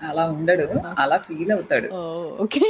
అలా 0.09 0.25
ఉండడు 0.27 0.67
అలా 1.03 1.17
ఫీల్ 1.19 1.53
అవుతాడు. 1.53 1.89
ఓకే. 2.45 2.63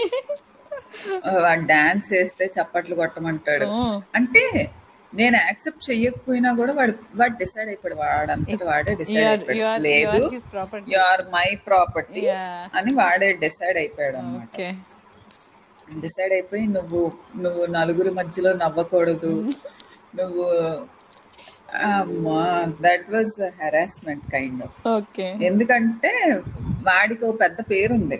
వాడు 1.44 1.64
డాన్స్ 1.72 2.08
వేస్తే 2.12 2.46
చప్పట్లు 2.56 2.94
కొట్టమంటాడు. 2.94 3.66
అంటే 4.14 4.44
నేను 5.12 5.36
యాక్సెప్ట్ 5.36 5.84
చెయ్యకపోయినా 5.90 6.50
కూడా 6.52 6.72
వాడు 6.72 6.92
వాడు 7.14 7.34
డిసైడ్ 7.36 7.68
అయిపోయాడు. 7.68 7.96
వాడంతటి 8.02 8.64
వాడే 8.64 8.92
డిసైడ్ 8.94 9.28
అయిపోయాడు. 9.28 9.82
లేదు. 9.82 10.20
యు 10.92 10.98
ఆర్ 11.10 11.22
మై 11.34 11.48
ప్రాపర్టీ 11.66 12.22
అని 12.78 12.92
వాడే 12.94 13.28
డిసైడ్ 13.44 13.78
అయిపోయాడు 13.78 14.16
అనమాట 14.16 14.56
డిసైడ్ 16.00 16.32
అయిపోయి 16.32 16.64
నువ్వు 16.68 17.00
నువ్వు 17.36 17.62
నలుగురి 17.76 18.10
మధ్యలో 18.10 18.52
నవ్వకూడదు. 18.62 19.32
నువ్వు 20.18 20.46
that 22.82 23.06
was 23.14 23.34
harassment 23.62 24.24
kind 24.32 24.62
of 24.64 24.80
okay 24.88 25.28
ఎందుకంటే 25.42 26.12
వాడికి 26.88 27.24
ఒక 27.24 27.36
పెద్ద 27.40 27.58
పేరుంది. 27.70 28.18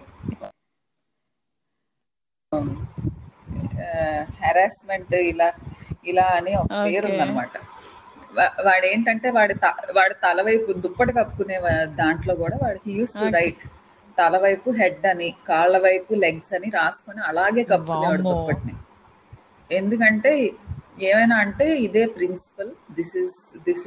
హెరాస్మెంట్ 4.43 5.15
ఇలా 5.31 5.49
ఇలా 6.05 6.27
అని 6.37 6.53
ఒక 6.57 6.69
పేరు 6.87 7.07
ఉందన్నమాట 7.07 7.55
వా- 8.35 8.55
వాడేంటంటే 8.67 9.31
వాడి 9.31 9.55
వాడి 9.97 10.15
తల 10.23 10.43
వైపు 10.43 10.73
దుప్పటి 10.79 11.13
కప్పుకునే 11.13 11.57
దాంట్లో 11.95 12.35
కూడా 12.35 12.57
వాడికి 12.63 12.91
యూస్ 12.93 13.15
టు 13.15 13.27
రైట్. 13.35 13.63
తల 14.19 14.37
వైపు 14.39 14.71
హెడ్ 14.71 15.07
అని 15.07 15.35
కాళ్ళ 15.49 15.79
వైపు 15.79 16.15
లెగ్స్ 16.17 16.53
అని 16.55 16.69
రాసుకొని 16.71 17.21
అలాగే 17.23 17.63
కప్పుకునేవాడు. 17.65 18.23
దుప్పటిని. 18.29 18.75
ఎందుకంటే 19.71 20.33
ఏమైనా 21.03 21.37
అంటే 21.37 21.67
ఇదే 21.79 22.05
principle 22.17 22.73
this 22.93 23.15
is 23.17 23.37
this 23.67 23.87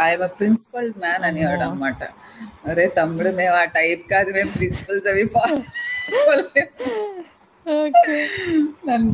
I'm 0.00 0.24
principle 0.38 0.88
man 0.98 1.24
అనేవాడు 1.24 1.62
అనమాట 1.62 2.02
అరే 2.66 2.86
తమ్ముడు 2.96 3.30
మేము 3.36 3.54
ఆ 3.54 3.64
టైప్ 3.76 4.02
కాదు 4.10 4.30
మేము 4.30 4.50
ప్రిన్సిపల్స్ 4.50 5.06
అవి 5.08 5.24
నన్ను 8.86 9.12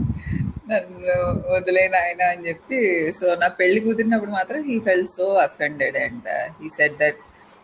నన్ను 0.66 1.14
వదిలేను 1.48 1.96
ఆయన 1.96 2.22
అని 2.22 2.48
చెప్పి 2.48 2.78
సో 3.12 3.34
నా 3.34 3.48
పెళ్ళి 3.48 3.80
కుదిరినప్పుడు 3.80 4.30
మాత్రం 4.30 4.62
he 4.62 4.78
felt 4.80 5.06
so 5.16 5.34
offended 5.42 5.96
and 5.96 6.28
he 6.62 6.68
said 6.68 6.98
that 6.98 7.20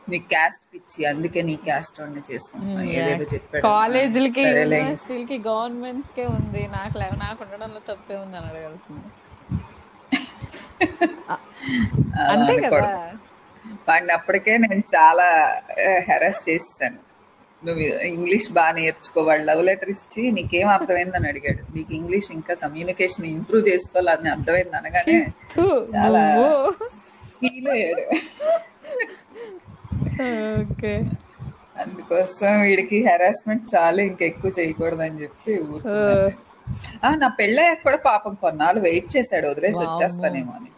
నీ 0.09 0.19
క్యాస్ట్ 0.19 0.75
పిచ్చి 0.75 1.05
అందుకే 1.05 1.43
నీ 1.43 1.57
క్యాస్ట్ 1.65 2.01
వాడిని 2.01 2.23
చేసుకుంటున్నా 2.33 2.83
ఏదేదో 2.93 3.25
చెప్పాడు 3.35 3.62
కాలేజీలకి. 3.62 4.43
యూనివర్సిటీలకి 4.43 5.38
గవర్నమెంట్స్ 5.49 6.11
కే 6.17 6.27
ఉంది. 6.27 6.69
నాకు 6.69 6.99
నాకు 6.99 7.45
ఉండడంలో 7.45 7.81
తప్పే 7.88 8.17
ఉంది 8.17 8.37
అని 8.37 8.47
అడగాల్సింది. 8.47 9.09
అంతే 12.31 12.57
కదా. 12.67 12.81
వాడిని 13.88 14.12
అప్పటికే 14.12 14.57
నేను 14.59 14.83
చాలా 14.95 15.27
హెరాస్ 16.09 16.49
చేస్తాను 16.49 16.99
నువ్వు 17.66 17.83
ఇంగ్లీష్ 17.83 18.53
బాగా 18.53 18.72
నేర్చుకో 18.72 19.22
వాడు 19.22 19.42
లవ్ 19.42 19.64
లెటర్ 19.64 19.90
ఇచ్చి 19.90 20.33
నీకేం 20.33 20.68
అర్థమైందని 20.68 21.29
అడిగాడు. 21.29 21.77
నీకు 21.77 21.94
ఇంగ్లీష్ 21.94 22.33
ఇంకా 22.33 22.55
కమ్యూనికేషన్ 22.55 23.27
ఇంప్రూవ్ 23.27 23.68
చేసుకోవాలని 23.68 24.31
అర్థమైంది 24.31 24.77
అనగానే 24.77 25.27
చాలా. 25.96 26.25
ఫీల్ 27.40 27.68
అయ్యాడు. 27.68 28.01
ఓకే. 30.61 31.03
అందుకోసం 31.77 32.61
వీడికి 32.61 32.96
హెరాస్మెంట్ 33.09 33.75
చాలా 33.75 34.03
ఇంకెక్కువ 34.03 34.53
చేయకూడదని 34.59 35.22
చెప్పి. 35.22 35.55
ఆ, 37.05 37.14
నా 37.14 37.29
పెళ్ళయ్యాక 37.29 37.83
కూడా 37.83 37.96
పాపం 37.96 38.35
కొన్నాళ్ళు 38.35 38.81
వెయిట్ 38.81 39.16
చేశాడు 39.16 39.48
వదిలేసి 39.48 39.79
వచ్చేస్తానేమో 39.79 40.53
అని. 40.53 40.70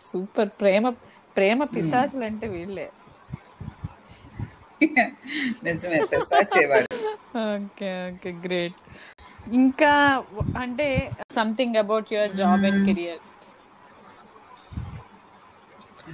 సూపర్. 0.00 0.48
ప్రేమ 0.48 0.88
ప్రేమ 1.36 1.64
పిశాచులు 1.64 2.24
అంటే 2.24 2.46
వీళ్ళే. 2.46 2.88
నిజమే 5.66 5.98
ఓకే 7.54 7.88
ఓకే 8.08 8.30
గ్రేట్. 8.44 8.78
ఇంకా 9.60 9.92
అంటే 10.62 10.86
something 11.38 11.78
about 11.82 12.12
your 12.14 12.32
job 12.40 12.64
and 12.68 12.82
career 12.88 13.22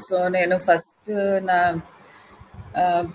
so 0.06 0.16
నేను 0.36 0.56
ఫస్ట్ 0.68 1.10
నా 1.50 1.58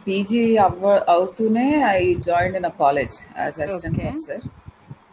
పీజీ 0.06 0.44
అవ్వ 0.66 0.92
అవుతూనే 1.14 1.68
I 1.98 2.02
join 2.28 2.56
in 2.60 2.68
a 2.72 2.74
college 2.84 3.16
as 3.44 3.58
assistant. 3.66 3.98
Professor 4.02 4.44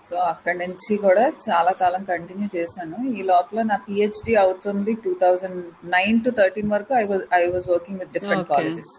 so 0.08 0.16
అక్కడి 0.32 0.58
నుంచి 0.62 0.92
కూడా 1.04 1.24
చాలా 1.46 1.72
కాలం 1.80 2.02
కంటిన్యూ 2.10 2.48
చేశాను. 2.56 2.98
ఈ 3.18 3.20
లోపల 3.30 3.62
నా 3.70 3.76
పిహెచ్డి 3.86 4.34
అవుతుంది 4.42 4.92
two 5.04 5.12
thousand 5.22 5.58
nine 5.96 6.18
to 6.26 6.32
thirteen 6.40 6.70
వరకు 6.74 6.94
I 7.02 7.04
was 7.10 7.24
I 7.40 7.42
was 7.54 7.66
working 7.72 7.98
with 8.02 8.12
different. 8.18 8.46
Colleges 8.54 8.94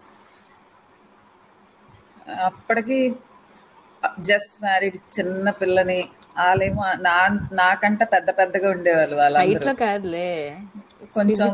అప్పటికి 2.44 2.98
జస్ట్ 4.20 4.62
మ్యారీడ్ 4.62 4.96
చిన్న 5.16 5.50
పిల్లని 5.50 6.00
వాళ్ళేమో 6.38 6.84
నా 7.00 7.14
నాకంటే 7.52 8.04
పెద్ద 8.04 8.30
పెద్దగా 8.38 8.70
ఉండేవాళ్ళు 8.70 9.16
లో 9.16 9.74
కాదులే. 9.76 10.28
కొంచెం 11.14 11.46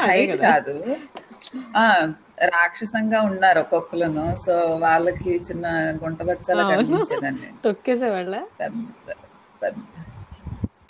హైట్ 0.00 0.34
కాదు. 0.42 0.74
ఆ 1.76 1.84
రాక్షసంగా 2.48 3.20
ఉన్నారు 3.20 3.60
ఒక్కొక్కరును 3.60 4.36
సో 4.36 4.54
వాళ్ళకి 4.78 5.30
చిన్న 5.48 5.66
గుంట 6.02 6.22
బచ్చలా 6.22 6.62
కనిపించేదండి 6.72 7.48
తొక్కేసేవాళ్ళ? 7.64 8.34
పెద్ద 8.60 8.76
పెద్ద. 9.62 9.78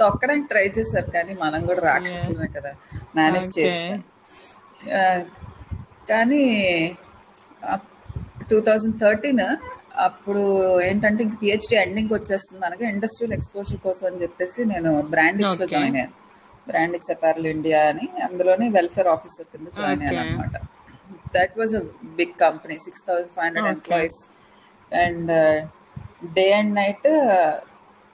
తొక్కడానికి 0.01 0.49
ట్రై 0.49 0.67
చేశారు 0.69 1.11
కానీ 1.11 1.35
మనం 1.35 1.67
కూడా 1.67 1.81
రాక్షసులమే 1.89 2.49
కదా. 2.57 2.73
మేనేజ్ 3.17 3.59
ఆ, 4.95 5.01
కానీ 6.11 6.43
టూ 8.51 8.59
థౌజండ్ 8.69 8.97
థర్టీన్ 9.03 9.43
అప్పుడు 10.07 10.43
ఏంటంటే 10.89 11.21
ఇంక 11.27 11.37
పిహెచ్డి 11.43 11.75
ఎండింగ్ 11.83 12.13
వచ్చేస్తుంది 12.17 12.65
అనగా 12.69 12.85
ఇండస్ట్రియల్ 12.95 13.35
ఎక్స్పోజర్ 13.37 13.81
కోసం 13.87 14.05
అని 14.09 14.19
చెప్పేసి 14.25 14.61
నేను 14.73 14.91
బ్రాండిక్స్లో. 15.15 15.67
జాయిన్ 15.75 15.97
అయ్యాను 16.01 16.15
బ్రాండిక్స్ 16.69 17.11
అపారల్ 17.15 17.49
ఇండియా 17.55 17.81
అని 17.91 18.07
అందులోనే 18.27 18.67
వెల్ఫేర్ 18.77 19.11
ఆఫీసర్ 19.15 19.49
కింద 19.53 19.69
జాయిన్ 19.79 20.03
అయ్యాను. 20.09 20.23
అనమాట 20.25 20.57
that 21.37 21.55
was 21.61 21.75
a 21.81 21.83
big 22.19 22.35
company 22.45 22.77
six 22.87 23.05
thousand 23.09 23.33
five 23.37 23.47
hundred. 23.47 23.71
Employees 23.75 24.21
and 24.93 25.33
day 26.37 26.47
and 26.59 26.73
night 26.81 27.09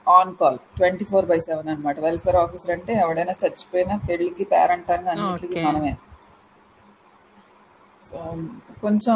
on 0.07 0.31
call 0.41 0.57
twenty 0.77 1.05
four 1.11 1.27
by 1.31 1.39
seven 1.47 1.69
అనమాట 1.73 1.97
వెల్ఫేర్ 2.07 2.39
ఆఫీసర్ 2.43 2.73
అంటే 2.77 2.93
ఎవడైనా 3.03 3.35
చచ్చిపోయినా 3.43 3.95
పెళ్ళికి 4.09 4.45
పేరంటానికి 4.53 5.09
అన్నిటికీ 5.13 5.55
Okay. 5.55 5.65
మనమే 5.67 5.93
సో 8.03 8.17
కొంచెం 8.83 9.15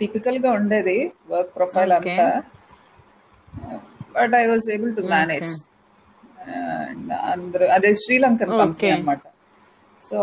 టిపికల్గా 0.00 0.52
ఉండేది 0.52 1.12
వర్క్ 1.30 1.56
ప్రొఫైల్. 1.56 1.92
అంతా 1.92 2.42
but 4.20 4.34
I 4.34 4.46
was 4.46 4.70
able 4.70 4.96
to 4.96 5.00
manage 5.00 5.52
అందరూ 7.30 7.66
అదే 7.66 7.94
శ్రీలంకన్ 7.94 8.50
కంపెనీ 8.50 8.70
Okay. 8.70 8.94
అనమాట 8.94 9.20
సో 10.02 10.18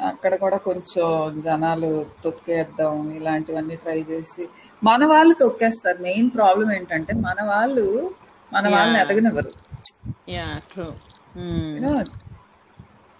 అక్కడ 0.00 0.34
కూడా 0.34 0.56
కొంచెం 0.56 1.42
జనాలు 1.44 2.06
తొక్కేద్దాం 2.24 3.10
ఇలాంటివన్నీ 3.10 3.76
ట్రై 3.76 4.04
చేసి 4.10 4.48
మన 4.84 5.06
వాళ్ళు 5.06 5.34
తొక్కేస్తారు. 5.34 5.98
మెయిన్ 6.02 6.30
ప్రాబ్లం 6.30 6.72
ఏంటంటే 6.72 7.14
మన 7.14 7.42
వాళ్ళు 7.42 8.14
మన 8.52 8.68
వాళ్ళని. 8.68 9.00
ఎదగనివ్వరు. 9.00 9.50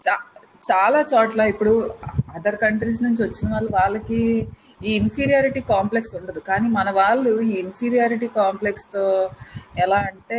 చా- 0.01 0.27
చాలా 0.73 1.05
చోట్ల 1.15 1.41
ఇప్పుడు 1.41 1.91
అదర్ 2.35 2.57
కంట్రీస్ 2.57 3.03
నుంచి 3.03 3.23
వచ్చిన 3.23 3.53
వాళ్ళు 3.53 3.71
వాళ్ళకి 3.73 4.49
ఈ 4.85 4.91
ఇన్ఫీరియారిటీ 5.01 5.61
కాంప్లెక్స్ 5.73 6.13
ఉండదు. 6.19 6.41
కానీ 6.49 6.69
మన 6.79 6.89
వాళ్ళు 7.01 7.33
ఈ 7.49 7.53
ఇన్ఫీరియారిటీ 7.65 8.29
కాంప్లెక్స్తో 8.41 9.05
ఎలా 9.85 9.99
అంటే 10.11 10.39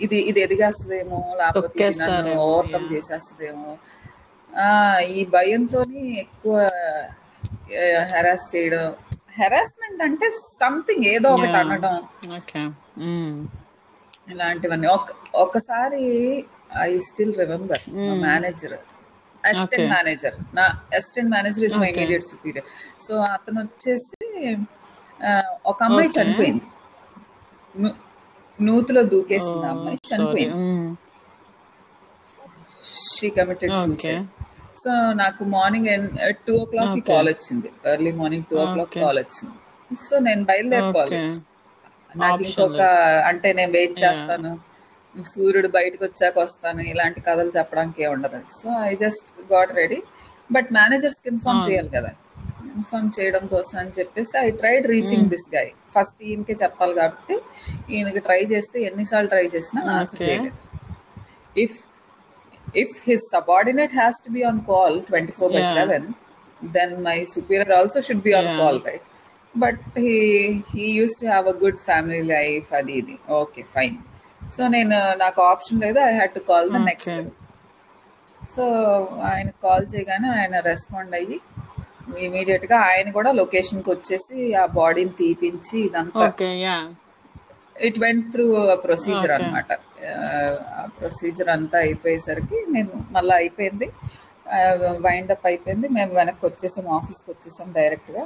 ఇది 0.00 0.18
ఇది 0.30 0.40
ఎదిగేస్తుందేమో 0.46 1.20
లేకపోతే 1.40 1.90
నన్ను 2.02 2.32
ఓవర్కమ్ 2.48 2.86
చేసేస్తుందేమో. 2.94 3.72
ఆ 4.52 4.66
ఈ 5.18 5.20
భయంతో 5.36 5.80
ఎక్కువ 6.24 6.56
హెరాస్ 8.14 8.46
చేయడం. 8.54 8.86
హెరాస్మెంట్ 9.40 10.00
అంటే 10.06 10.26
సంథింగ్ 10.60 11.06
ఏదో 11.14 11.28
ఒకటి. 11.36 11.56
అనడం. 11.60 11.96
ఓకే 12.38 12.62
ఇలాంటివన్నీ. 14.32 14.88
ఒక 14.96 15.08
ఒకసారి 15.44 16.02
I 16.88 16.90
still 17.06 17.34
remember 17.40 17.82
manager 18.26 18.76
assistant. 19.50 19.88
Manager 19.94 20.36
నా 20.58 20.64
assistant 20.98 21.30
manager 21.34 21.64
is 21.68 21.76
my. 21.82 21.88
Immediate 21.94 22.26
superior 22.32 22.66
so 23.06 23.14
అతను 23.34 23.58
వచ్చేసి 23.64 24.16
ఒక 25.70 25.78
అమ్మాయి. 25.88 26.10
చనిపోయింది. 26.16 26.64
నూతిలో 28.58 29.02
దూకేసింది 29.12 29.66
ఆ 29.68 29.70
అమ్మాయి 29.74 29.98
చనిపోయింది. 30.10 30.58
షీ 33.14 33.28
కమిటెడ్ 33.38 33.74
సూసైడ్ 33.82 34.26
సో 34.82 34.92
నాకు 35.22 35.42
మార్నింగ్ 35.56 35.88
టూ 36.46 36.54
ఓ 36.60 36.64
క్లాక్ 36.70 37.00
కాల్ 37.08 37.28
వచ్చింది. 37.32 37.68
Early 37.92 38.12
morning 38.20 38.46
two 38.50 38.56
o'clock 38.74 38.94
call 39.02 39.18
వచ్చింది. 39.24 39.56
సో 40.06 40.14
నేను 40.26 40.42
బయలుదేరిపోవాలి 40.50 41.18
నాకు 42.22 42.42
ఇంకొక 42.48 42.82
అంటే 43.28 43.48
నేను 43.58 43.72
వెయిట్ 43.76 43.96
చేస్తాను. 44.04 44.50
సూర్యుడు 45.32 45.68
బయటకు 45.68 46.02
వచ్చాక 46.04 46.36
వస్తాను 46.38 46.82
ఇలాంటి 46.92 47.20
కథలు 47.20 47.52
చెప్పడానికి 47.56 48.02
ఏ 48.04 48.06
ఉండదు. 48.06 48.40
So 48.60 48.68
I 48.90 48.92
just 49.04 49.28
got 49.52 49.72
ready 49.80 49.98
but 50.50 50.68
మేనేజర్స్కి 50.72 51.28
inform 51.34 51.60
అవును 51.60 51.70
చేయాలి 51.70 51.90
కదా. 51.96 52.10
ఇన్ఫార్మ్ 52.76 53.10
చేయడం 53.18 53.46
కోసం 53.46 53.76
అని 53.78 53.92
చెప్పేసి 53.98 54.34
I 54.38 54.50
tried 54.60 54.86
reaching 54.94 55.28
this 55.34 55.48
guy 55.54 55.70
first 55.96 56.20
ఈయనకే 56.28 56.54
చెప్పాలి 56.62 56.94
కాబట్టి 57.00 57.34
ఈయనకి 57.94 58.20
ట్రై 58.28 58.40
చేస్తే 58.52 58.78
ఎన్నిసార్లు 58.90 59.28
ట్రై 59.28 59.46
చేసినా 59.56 59.80
ఆన్సర్ 59.98 60.22
ఓకే. 60.22 60.28
చేయలేదు. 60.30 60.58
If 61.56 61.76
if 62.82 62.90
his 63.08 63.20
subordinate 63.32 63.92
has 63.92 64.14
to 64.24 64.30
be 64.36 64.42
on 64.44 64.56
call 64.68 64.92
24 65.08 65.48
by 65.56 65.60
yeah 65.60 65.72
7 65.82 66.06
then 66.76 66.90
my 67.02 67.16
superior 67.34 67.72
also 67.78 68.00
should 68.06 68.22
be 68.26 68.32
on 68.38 68.46
yeah 68.48 68.54
call 68.60 68.76
right? 68.88 69.04
But 69.54 69.76
he 70.04 70.14
he 70.72 70.86
used 71.02 71.18
to 71.22 71.26
have 71.34 71.46
a 71.52 71.56
good 71.62 71.76
family 71.88 72.22
life 72.32 72.68
అది 72.78 72.92
ఇది. 73.00 73.14
Okay 73.40 73.62
fine 73.74 73.96
so 74.56 74.62
నేను 74.76 74.96
నాకు 75.24 75.40
option 75.52 75.80
లేదు. 75.84 75.98
I 76.08 76.12
had 76.18 76.34
to 76.38 76.42
call 76.50 76.68
the 76.76 76.80
next 76.90 77.10
so 78.54 78.64
ఆయన 79.30 79.48
call 79.66 79.86
చేయగానే 79.94 80.28
ఆయన 80.38 80.54
respond 80.70 81.14
అయ్యి 81.20 81.38
immediate 82.24 82.64
గా 82.70 82.78
ఆయన 82.88 83.08
కూడా 83.16 83.30
లొకేషన్కి 83.38 83.90
వచ్చేసి 83.92 84.38
ఆ 84.62 84.64
బాడీని 84.78 85.12
తీపించి 85.20 85.76
ఇదంతా 85.86 86.24
ఇట్ 87.86 87.96
వెంట్ 88.02 88.26
త్రూ 88.32 88.46
ప్రొసీజర్ 88.84 89.32
అనమాట 89.36 89.70
ఆ 90.80 90.82
ప్రొసీజర్ 90.98 91.50
అంతా 91.54 91.78
అయిపోయేసరికి 91.86 92.58
నేను 92.74 92.92
మళ్ళీ 93.16 93.34
అయిపోయింది. 93.40 93.88
వైండ్ 95.06 95.32
అప్ 95.34 95.46
అయిపోయింది. 95.50 95.88
మేము 95.96 96.12
వెనక్కి 96.20 96.44
వచ్చేసాం 96.48 96.86
ఆఫీస్కి 96.98 97.28
వచ్చేసాం 97.34 97.68
డైరెక్ట్గా 97.78 98.24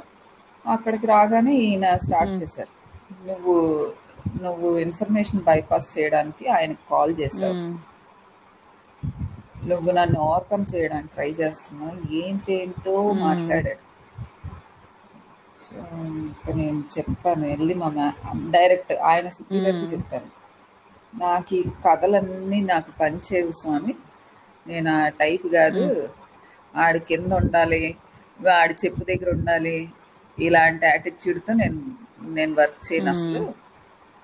అక్కడికి 0.65 1.07
రాగానే 1.15 1.53
ఈయన 1.67 1.95
స్టార్ట్ 2.05 2.35
చేశారు. 2.41 2.73
నువ్వు 3.29 3.55
నువ్వు 4.41 4.77
ఇన్ఫర్మేషన్ 4.77 5.41
బైపాస్ 5.41 5.99
చేయడానికి 5.99 6.47
ఆయనకు 6.47 6.89
కాల్ 6.89 7.15
చేశావు. 7.19 7.89
నువ్వు 9.67 9.91
నన్ను 9.91 10.19
ఓవర్కమ్ 10.19 10.65
చేయడానికి 10.75 11.13
ట్రై 11.13 11.31
చేస్తున్నావు. 11.31 12.13
ఏంటేంటో 12.13 13.11
మాట్లాడాడు. 13.11 13.89
సో 15.63 15.77
ఇంకా 16.05 16.53
నేను 16.53 16.83
చెప్పాను 16.97 17.47
వెళ్ళి 17.47 17.73
మా 17.73 18.13
డైరెక్ట్ 18.35 18.93
ఆయన 18.93 19.29
సుపీరియర్కి 19.29 19.81
చెప్పాను. 19.81 20.39
నాకు 21.19 21.55
ఈ 21.55 21.63
కథలన్నీ 21.63 22.61
నాకు 22.61 22.91
పనిచేవు 22.99 23.51
స్వామి. 23.51 23.95
నేను 24.67 24.91
ఆ 24.91 25.09
టైప్ 25.09 25.47
కాదు. 25.47 26.09
ఆడి 26.75 26.99
కింద 26.99 27.33
ఉండాలి 27.33 27.95
ఆడి 28.49 28.75
చెప్పు 28.85 29.03
దగ్గర 29.03 29.29
ఉండాలి. 29.29 29.89
ఇలాంటి 30.39 30.85
యాటిట్యూడ్తో 30.85 31.53
నేను 31.53 31.79
నేను 32.21 32.53
వర్క్ 32.53 32.93
చేయను 32.93 33.11
అసలు. 33.11 33.68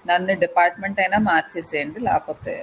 నన్ను 0.09 0.33
డిపార్ట్మెంట్ 0.43 0.99
అయినా 1.03 1.17
మార్చేసేయండి. 1.29 1.99
లేకపోతే 1.99 2.53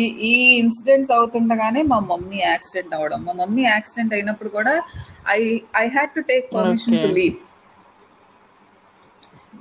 ఈ 0.00 0.02
ఈ 0.30 0.34
ఇన్సిడెంట్స్ 0.62 1.12
అవుతుండగానే 1.18 1.82
మా 1.92 1.98
మమ్మీ 2.12 2.40
యాక్సిడెంట్ 2.50 2.94
అవ్వడం. 2.94 3.24
మా 3.24 3.32
మమ్మీ 3.32 3.62
యాక్సిడెంట్ 3.62 4.14
అయినప్పుడు 4.14 4.48
కూడా 4.48 4.74
I 5.36 5.40
I 5.76 5.84
had 5.96 6.12
to 6.16 6.20
take 6.20 6.46
permission 6.54 6.98
to 7.04 7.10
leave. 7.18 7.38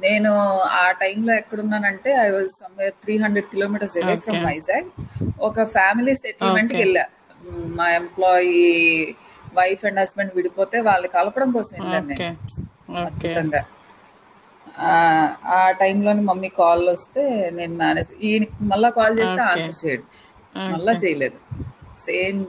నేను 0.03 0.31
ఆ 0.81 0.91
టైంలో 0.91 1.33
ఎక్కడున్నానంటే 1.33 2.11
I 2.25 2.29
was 2.29 2.51
somewhere 2.61 2.93
three 3.03 3.17
hundred 3.23 3.47
kilometres 3.53 3.97
away 3.97 4.15
from 4.25 4.45
Vizag. 4.49 4.87
ఒక 5.49 5.65
ఫ్యామిలీ 5.75 6.13
సెటిల్మెంట్కి 6.23 6.77
వెళ్ళా. 6.83 7.05
మా 7.77 7.87
ఎంప్లాయీ 7.91 8.63
వైఫ్ 9.59 9.85
అండ్ 9.85 9.99
హస్బెండ్ 9.99 10.33
విడిపోతే 10.35 10.79
వాళ్ళు 10.89 11.07
కలపడం 11.17 11.51
కోసం 11.51 11.73
వెళ్ళాను 11.79 12.07
నేను. 12.07 12.19
అద్భుతంగా. 13.07 13.61
ఆ 15.55 15.71
టైంలోని 15.79 16.21
మమ్మీ 16.21 16.49
కాల్ 16.59 16.89
వస్తే 16.89 17.23
నేను 17.51 17.75
మేనేజ్ 17.75 18.11
ఈయన 18.21 18.43
మళ్ళా 18.61 18.89
కాల్ 18.89 19.19
చేస్తే 19.19 19.41
ఆన్సర్ 19.41 19.77
చేయడు. 19.83 20.03
మళ్ళా 20.73 20.93
చేయలేదు. 21.03 21.37
సేమ్ 22.05 22.41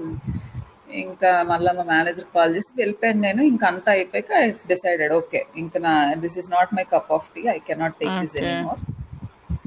ఇంకా 1.02 1.30
మళ్ళీ 1.42 1.70
మా 1.72 1.84
మేనేజర్ 1.84 2.28
కాల్ 2.34 2.54
చేసి 2.56 2.70
వెళ్ళిపోయాను 2.76 3.20
నేను. 3.20 3.42
ఇంకా 3.42 3.66
అంతా 3.66 3.90
అయిపోయాక 3.92 4.32
ఐ 4.40 4.50
డిసైడెడ్ 4.72 5.12
ఓకే 5.12 5.40
ఇంకా 5.56 5.78
నా 5.78 5.92
this 6.14 6.38
is 6.38 6.50
not 6.50 6.74
my 6.74 6.84
cup 6.92 7.12
of 7.12 7.28
tea 7.34 7.42
I 7.48 7.58
cannot 7.68 7.96
take 8.00 8.14
this 8.20 8.36
okay. 8.36 8.44
Anymore 8.44 8.80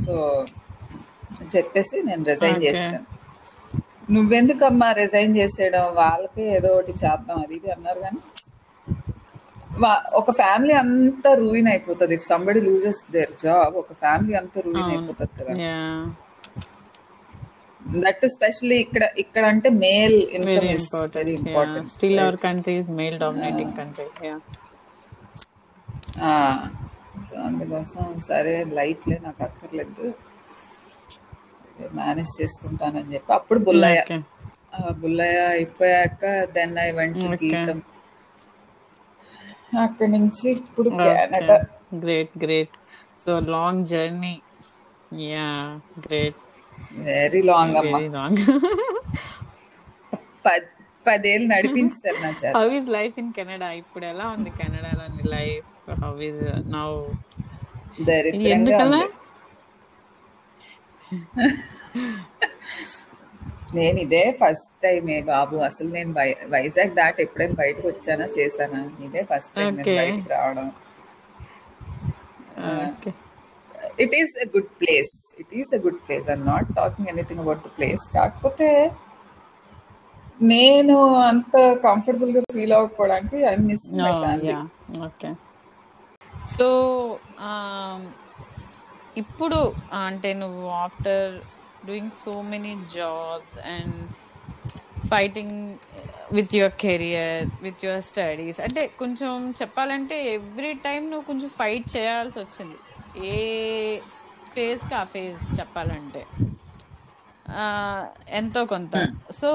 so 0.05 0.15
చెప్పేసి 1.53 1.97
నేను 2.03 2.23
రిజైన్ 2.23 2.61
చేసాను 2.63 3.01
నువ్వెందుకమ్మా 4.11 4.91
రిజైన్ 4.93 5.35
చేసేయడం? 5.37 5.85
వాళ్ళకే 5.95 6.43
ఏదో 6.57 6.69
ఒకటి 6.75 6.93
చేద్దాం. 7.03 7.37
అది 7.43 7.55
ఇది 7.55 7.69
అన్నారు 7.71 7.99
కానీ 7.99 8.19
ఒక 10.19 10.29
ఫ్యామిలీ 10.41 10.73
అంతా 10.83 11.29
రూయిన్ 11.41 11.67
అయిపోతుంది. 11.71 12.13
If 12.17 12.25
somebody 12.31 12.61
loses 12.67 13.01
their 13.15 13.33
job 13.45 13.73
ఒక 13.81 13.93
ఫ్యామిలీ 14.03 14.35
అంతా 14.41 14.59
రూయిన్ 14.67 14.91
అయిపోతుంది 14.93 15.33
కదా. 15.39 15.55
దట్ 18.03 18.23
స్పెషల్లీ 18.35 18.77
ఇక్కడ 18.83 19.03
ఇక్కడ 19.23 19.43
అంటే 19.53 19.69
male 19.83 20.17
income 20.37 20.69
is 20.75 20.87
very 21.17 21.33
important 21.39 21.89
still 21.95 22.19
our 22.25 22.37
country 22.45 22.75
is 22.81 22.89
male 22.99 23.17
dominating 23.23 23.73
country 23.79 24.07
yeah 24.29 24.37
so 27.27 27.35
అందుకోసం 27.47 28.05
సరే 28.29 28.55
లైట్లే 28.77 29.17
నాకు 29.25 29.41
అక్కర్లేదు. 29.47 30.05
మేనేజ్ 31.99 32.33
చేసుకుంటానని 32.39 33.09
చెప్పి. 33.15 33.31
అప్పుడు 33.37 33.59
బుల్లయ్య. 33.67 34.01
బుల్లయ్య 35.01 35.39
అయిపోయాక 35.55 36.23
దెన్ 36.57 36.75
ఐ 36.85 36.89
వెంట్ 36.99 37.19
గీతం 37.43 37.77
అక్కడి 39.81 40.11
నుంచి 40.11 40.45
ఇప్పుడు 40.57 40.89
okay 40.91 41.09
Canada 41.13 41.57
great 42.03 42.33
great 42.43 42.75
so 43.17 43.33
long 43.49 43.83
journey 43.85 44.35
yeah 45.25 45.49
great 46.05 46.41
very 47.09 47.41
long 47.43 47.75
అమ్మ 47.75 47.91
వెరీ 47.91 48.09
లాంగ్ 48.11 48.39
పద్ 50.45 50.67
పదేళ్ళు 51.05 51.47
నడిపించారు 51.47 52.17
నా 52.23 52.31
చేత 52.33 52.53
how 52.57 52.65
is 52.77 52.89
life 52.89 53.15
in 53.19 53.31
Canada 53.33 53.69
ఇప్పుడు 53.81 54.05
ఎలా 54.05 54.25
ఉంది 54.35 54.51
కెనడాలోని 54.59 55.25
లైఫ్ 55.35 55.69
హౌ 56.03 56.13
ఈస్ 56.29 56.43
నౌ 56.75 56.89
దరిద్రంగా 58.01 58.53
ఎందుకలా 58.55 59.01
ఉంది 59.01 59.13
నేను 63.77 63.97
ఇదే 64.05 64.23
ఫస్ట్ 64.41 64.73
టైం 64.83 65.05
బాబు. 65.29 65.55
అసలు 65.67 65.89
నేను 65.97 66.11
వైజాగ్ 66.55 66.93
దాటి 66.99 67.19
ఎప్పుడైనా 67.25 67.55
బయటకు 67.63 67.87
వచ్చానా 67.91 68.27
చేశానా? 68.37 68.81
ఇదే 69.07 69.21
ఫస్ట్ 69.31 69.53
టైం 69.57 69.71
నేను 69.79 69.95
బయటికి 70.01 70.29
రావడం. 70.35 70.67
It 74.03 74.13
is 74.19 74.33
a 74.43 74.47
good 74.55 74.71
place 74.81 75.13
it 75.41 75.53
is 75.61 75.71
a 75.77 75.79
good 75.85 75.99
place 76.05 76.27
I'm 76.33 76.45
not 76.51 76.69
talking 76.79 77.09
anything 77.13 77.41
about 77.43 77.63
the 77.67 77.71
place 77.77 78.03
కాకపోతే 78.17 78.69
నేను 80.53 80.95
అంత 81.29 81.55
కంఫర్టబుల్గా 81.85 82.41
feel 82.55 82.73
అవ్వకపోవడానికి 82.77 83.37
I 83.51 83.55
miss 83.67 83.85
my 83.99 84.13
family 84.23 84.49
yeah 84.53 84.61
okay 85.07 85.29
so 86.55 86.67
ఇప్పుడు 89.21 89.59
అంటే 90.05 90.29
నువ్వు 90.41 90.63
after 90.83 91.35
doing 91.85 92.15
so 92.23 92.33
many 92.51 92.73
jobs 92.95 93.57
and 93.73 93.99
fighting 95.07 95.57
with 96.33 96.53
your 96.55 96.75
career 96.83 97.45
with 97.63 97.85
your 97.85 98.01
studies 98.01 98.59
అంటే 98.59 98.83
కొంచెం 98.99 99.31
చెప్పాలంటే 99.61 100.17
ఎవ్రీ 100.33 100.73
టైం 100.87 101.01
నువ్వు 101.11 101.25
కొంచెం 101.25 101.49
ఫైట్ 101.59 101.87
చేయాల్సి 101.97 102.37
వచ్చింది. 102.39 102.77
ఏ 103.27 103.35
ఫేజ్కి 104.55 104.95
ఆ 104.95 105.03
ఫేజ్ 105.03 105.43
చెప్పాలంటే. 105.59 106.23
ఎంతో 108.31 108.65
కొంత. 108.65 108.95
సో 109.31 109.49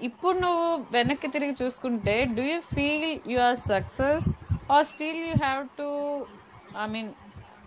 ఇప్పుడు 0.00 0.36
నువ్వు 0.38 0.66
వెనక్కి 0.92 1.28
తిరిగి 1.28 1.54
చూసుకుంటే 1.62 2.14
do 2.36 2.42
you 2.42 2.58
feel 2.74 3.10
you 3.32 3.38
are 3.40 3.60
success 3.72 4.26
or 4.72 4.86
still 4.86 5.20
you 5.28 5.34
have 5.44 5.62
to 5.78 5.88
I 6.82 6.86
mean 6.90 7.10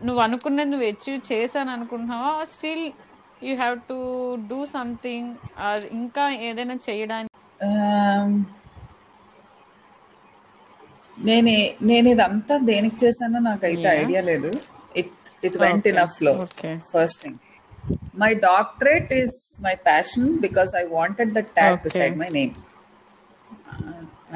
నువ్వు 0.06 0.22
అనుకున్నది 0.22 0.70
నువ్వు 0.70 0.88
అచీవ్ 0.88 1.22
చేశాను 1.32 1.72
అనుకుంటున్నావా 1.72 2.34
still 2.50 2.86
you 3.42 3.54
have 3.56 3.78
to 3.90 3.98
do 4.50 4.60
something 4.74 5.30
or 5.68 5.84
ఇంకా 6.00 6.26
ఏదైనా 6.48 6.78
చేయడానికి? 6.88 7.28
నేను 11.18 11.54
నేను 11.90 12.08
ఇదంతా 12.14 12.56
దేనికి 12.70 12.98
చేశానో 13.04 13.40
నాకైతే 13.48 13.88
యా 13.88 13.94
ఐడియా 14.02 14.22
లేదు. 14.30 14.50
It 15.02 15.14
it 15.48 15.58
went 15.64 15.88
in 15.92 16.00
a 16.00 16.08
flow 16.16 16.32
okay 16.46 16.70
first 16.92 17.20
thing 17.24 17.40
my 18.22 18.32
doctorate 18.46 19.12
is 19.20 19.36
my 19.66 19.74
passion 19.88 20.28
because 20.46 20.72
I 20.82 20.86
wanted 20.96 21.32
the 21.38 21.44
tag 21.58 21.78
beside 21.86 22.16
my 22.22 22.30
name 22.38 22.54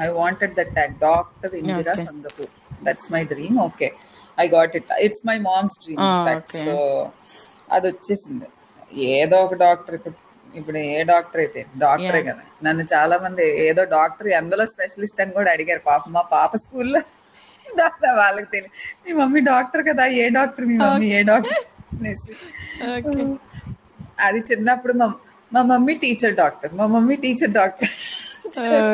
I 0.04 0.08
wanted 0.20 0.54
the 0.54 0.64
tag 0.76 0.94
doctor 1.06 1.54
Indira 1.60 1.94
Singapore 2.04 2.52
that's 2.86 3.08
my 3.14 3.22
dream 3.32 3.58
okay 3.68 3.88
I 4.38 4.46
got 4.54 4.74
it 4.80 4.90
it's 5.06 5.24
my 5.30 5.38
mom's 5.48 5.78
dream 5.84 6.02
so 6.64 6.74
అది 7.70 7.86
వచ్చేసింది 7.92 8.48
ఏదో 9.14 9.36
ఒక 9.46 9.54
doctor 9.64 9.96
ఇప్పుడు 10.52 10.78
ఏ 10.90 10.98
doctor 11.04 11.40
అయితే 11.40 11.60
డాక్టరే 11.76 12.20
కదా. 12.26 12.42
నన్ను 12.64 12.84
చాలా 12.92 13.16
మంది 13.18 13.44
ఏదో 13.64 13.82
డాక్టర్ 13.94 14.28
ఎందులో 14.38 14.64
స్పెషలిస్ట్ 14.72 15.20
అని 15.22 15.32
కూడా 15.38 15.50
అడిగారు. 15.54 15.82
పాప 15.88 16.02
మా 16.16 16.22
పాప 16.34 16.52
స్కూల్లో 16.64 17.00
వాళ్ళకి 18.18 18.48
తెలియదు 18.52 18.70
మీ 19.04 19.12
మమ్మీ 19.20 19.40
డాక్టర్ 19.48 19.82
కదా 19.88 20.04
ఏ 20.20 20.26
డాక్టర్ 20.36 20.66
మీ 20.70 20.74
మమ్మీ 20.82 21.06
ఏ 21.18 21.22
డాక్టర్ 21.30 21.62
అనేసి. 21.94 22.32
అది 24.26 24.40
చిన్నప్పుడు 24.50 24.94
మా 25.00 25.06
మా 25.52 25.62
మమ్మీ 25.70 25.94
టీచర్ 26.04 26.34
డాక్టర్ 26.42 26.72
మా 26.78 26.86
mummy 26.94 27.16
teacher 27.24 27.52
doctor. 27.58 27.90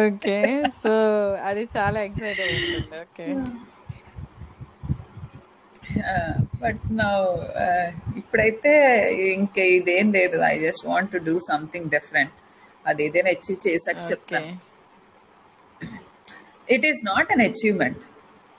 Okay 0.06 0.36
so 0.82 0.92
అది 1.48 1.62
చాలా 1.76 1.98
ఎక్సైట్ 2.08 2.40
ఓకే 3.02 3.26
బట్ 6.62 6.82
నా 6.98 7.08
ఇప్పుడైతే 8.16 8.72
ఇంకా 9.34 9.62
ఇదేం 9.76 10.06
లేదు. 10.12 10.36
I 10.44 10.54
just 10.58 10.84
want 10.86 11.10
to 11.12 11.20
do 11.26 11.34
something 11.48 11.88
different 11.90 12.34
అది 12.84 13.00
ఏదైనా 13.06 13.30
అచీవ్ 13.36 13.60
చేసాక 13.66 13.98
చెప్తాను 14.10 14.50
it 16.68 16.86
is 16.90 17.00
not 17.04 17.30
an 17.32 17.44
achievement 17.46 18.02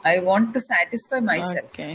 I 0.04 0.16
want 0.24 0.50
to 0.54 0.62
satisfy 0.70 1.20
my 1.30 1.40
self 1.50 1.70
okay 1.70 1.90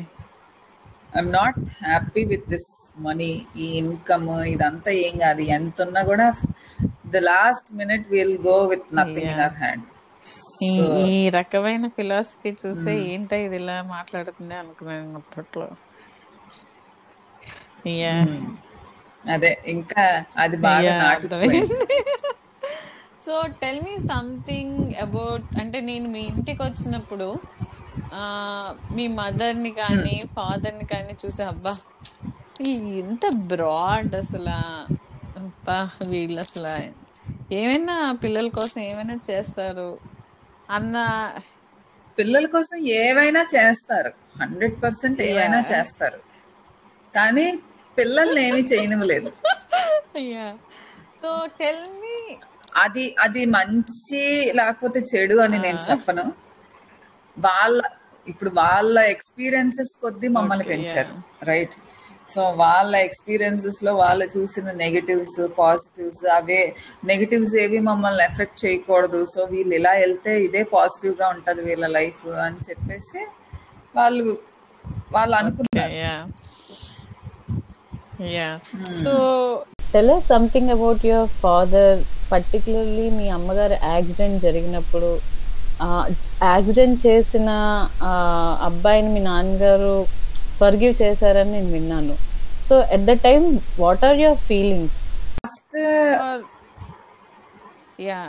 I'm 1.14 1.32
not 1.32 1.59
happy 1.82 2.22
with 2.32 2.49
this 2.55 2.70
money 3.07 3.30
ఈ 3.57 3.68
ఇన్కమ్ 3.82 4.26
ఇదంతా 4.55 4.93
ఏం 5.05 5.14
కాదు 5.18 5.43
ఎంత 5.57 5.80
ఉన్నా 5.87 6.03
కూడా 6.05 6.28
the 7.12 7.20
last 7.28 7.68
minute 7.80 8.07
will 8.14 8.39
go 8.47 8.57
with 8.72 8.89
nothing 8.99 9.30
in 9.34 9.43
our 9.43 9.59
hand 9.62 9.84
ఈ 11.08 11.18
రకమైన 11.36 11.86
ఫిలాసఫీ 11.96 12.50
చూస్తే 12.60 12.92
ఏంటో 13.08 13.36
ఇది 13.44 13.58
ఇలా 13.60 13.76
మాట్లాడుతుంది 13.92 14.54
అనుకున్నాను 14.60 15.18
అప్పట్లో. 15.20 15.68
అదే 19.24 19.52
ఇంకా 19.74 20.04
అది 20.42 20.56
బాగా 20.66 20.92
so 23.24 23.36
tell 23.60 23.80
me 23.84 23.94
something 24.08 24.74
about 25.04 25.46
అంటే 25.60 25.78
నేను 25.88 26.06
మీ 26.08 26.20
ఇంటికి 26.32 26.60
వచ్చినప్పుడు 26.62 27.26
ఆ, 28.14 28.22
మీ 28.96 29.04
మదర్ని 29.16 29.72
కానీ 29.80 30.16
ఫాదర్ని 30.36 30.86
కానీ 30.92 31.12
చూసి 31.22 31.42
అబ్బా 31.48 31.72
ఎంత 33.00 33.24
బ్రాడ్ 33.50 34.14
అసలు. 34.20 34.58
అబ్బా 35.40 35.78
వీళ్ళు 36.12 36.38
అసలు 36.44 36.74
ఏమైనా 37.54 37.94
పిల్లల 38.22 38.48
కోసం 38.56 38.80
ఏమైనా 38.90 39.16
చేస్తారు? 39.28 39.88
పిల్లల 42.18 42.46
కోసం 42.46 42.76
ఏవైనా 42.76 43.46
చేస్తారు. 43.54 44.12
హండ్రెడ్ 44.40 44.82
పర్సెంట్ 44.82 45.20
ఏవైనా 45.20 45.60
చేస్తారు. 45.60 46.18
కానీ 47.14 47.58
పిల్లల్ని 47.98 48.48
ఏమీ 48.48 48.60
చేయనివ్వలేదు. 48.60 49.32
సో 51.22 51.46
టెల్ 51.46 51.84
మీ 52.00 52.36
అది 52.76 53.16
అది 53.20 53.44
మంచి 53.44 54.52
లేకపోతే 54.54 55.00
చెడు 55.00 55.34
అని 55.34 55.58
నేను 55.58 55.78
చెప్పను. 55.90 56.32
వాళ్ళ 57.38 57.82
ఇప్పుడు 58.28 58.50
వాళ్ళ 58.50 58.98
ఎక్స్పీరియన్సెస్ 58.98 60.00
కొద్దీ 60.00 60.28
మమ్మల్ని 60.28 60.64
పెంచారు. 60.64 61.22
రైట్ 61.44 61.70
సో 62.34 62.42
వాళ్ళ 62.60 62.96
ఎక్స్పీరియన్సెస్లో 62.96 63.94
వాళ్ళు 63.94 64.24
చూసిన 64.36 64.70
నెగటివ్స్ 64.80 65.40
పాజిటివ్స్ 65.58 66.24
అవే 66.34 66.60
నెగటివ్స్ 67.04 67.54
ఏవి 67.56 67.78
మమ్మల్ని 67.80 68.24
ఎఫెక్ట్ 68.24 68.64
చేయకూడదు. 68.64 69.24
సో 69.24 69.44
వీళ్ళు 69.44 69.74
ఇలా 69.74 69.92
వెళ్తే 70.02 70.42
ఇదే 70.42 70.62
పాజిటివ్గా 70.72 71.28
ఉంటది 71.28 71.62
వీళ్ళ 71.62 71.86
లైఫ్ 71.98 72.26
అని 72.46 72.60
చెప్పేసి 72.70 73.22
వాళ్ళు 73.96 74.24
వాళ్ళు 75.12 75.36
అనుకున్నారు. 75.36 75.92
tell 79.92 80.10
us 80.10 80.24
something 80.24 80.66
about 80.70 81.00
your 81.04 81.24
father 81.42 81.88
particularly 82.30 83.10
మీ 83.10 83.28
అమ్మగారు 83.28 83.76
యాక్సిడెంట్ 83.84 84.42
జరిగినప్పుడు. 84.42 85.10
యాక్సిడెంట్ 86.42 87.06
చేసిన 87.06 87.48
ఆ, 88.02 88.12
అబ్బాయిని 88.62 89.08
మీ 89.08 89.20
నాన్నగారు 89.20 89.94
ఫర్గివ్ 90.61 90.94
చేశారని 91.02 91.52
నేను 91.52 91.70
విన్నాను. 91.76 92.16
So 92.68 92.76
at 92.94 93.07
the 93.11 93.14
time 93.26 93.46
what 93.82 94.04
are 94.09 94.18
your 94.24 94.40
feelings 94.48 94.98
first 95.36 95.76
yeah 98.09 98.22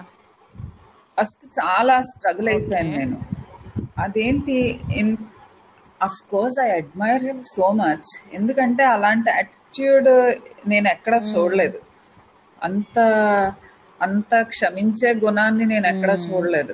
first 1.17 1.45
చాలా 1.59 1.95
స్ట్రగుల్ 2.09 2.49
అయిపోయాను 2.53 2.91
నేను. 2.99 3.17
అదేంటి 3.97 4.57
in 5.01 5.13
of 6.01 6.19
course 6.31 6.57
I 6.65 6.69
admire 6.79 7.23
him 7.29 7.43
so 7.55 7.67
much 7.81 8.09
ఎందుకంటే 8.33 8.83
అలాంటి 8.95 9.29
యాటిట్యూడ్ 9.37 10.09
నేను 10.71 10.87
ఎక్కడ 10.95 11.15
చూడలేదు. 11.31 11.79
అంత 12.63 12.97
అంత 14.01 14.41
క్షమించే 14.53 15.09
గుణాన్ని 15.23 15.65
నేను 15.65 15.87
ఎక్కడ 15.87 16.11
చూడలేదు. 16.27 16.73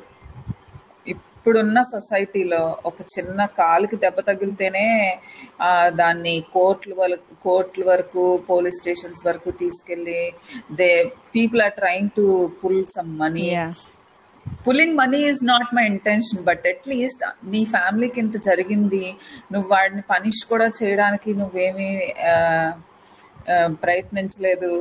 ఇప్పుడున్న 1.46 1.80
సొసైటీలో 1.88 2.60
ఒక 2.86 3.00
చిన్న 3.14 3.46
కాలుకి 3.58 3.96
దెబ్బ 4.04 4.20
తగిలితేనే 4.28 4.84
ఆ, 5.62 5.70
దాన్ని 5.98 6.36
కోర్టుల 6.54 6.94
వరకు 7.00 7.34
కోర్టుల 7.44 7.84
వరకు 7.90 8.22
పోలీస్ 8.46 8.80
స్టేషన్స్ 8.80 9.24
వరకు 9.26 9.52
తీసుకెళ్ళి 9.60 10.22
they 10.78 10.88
people 11.34 11.62
are 11.62 11.76
trying 11.80 12.12
to 12.16 12.26
pull 12.62 12.80
some 12.94 13.10
money 13.20 13.44
yeah 13.50 13.66
pulling 14.64 14.96
money 14.98 15.20
is 15.28 15.42
not 15.46 15.74
my 15.76 15.84
intention 15.90 16.46
but 16.48 16.64
at least 16.72 17.24
నీ 17.52 17.64
ఫ్యామిలీకి 17.74 18.22
ఇంత 18.24 18.38
జరిగింది 18.48 19.06
నువ్వు 19.52 19.68
వాడిని 19.70 20.04
పనిష్ 20.10 20.42
కూడా 20.50 20.68
చేయడానికి 20.80 21.34
నువ్వేమీ 21.40 21.90
ప్రయత్నించలేదు 23.82 24.72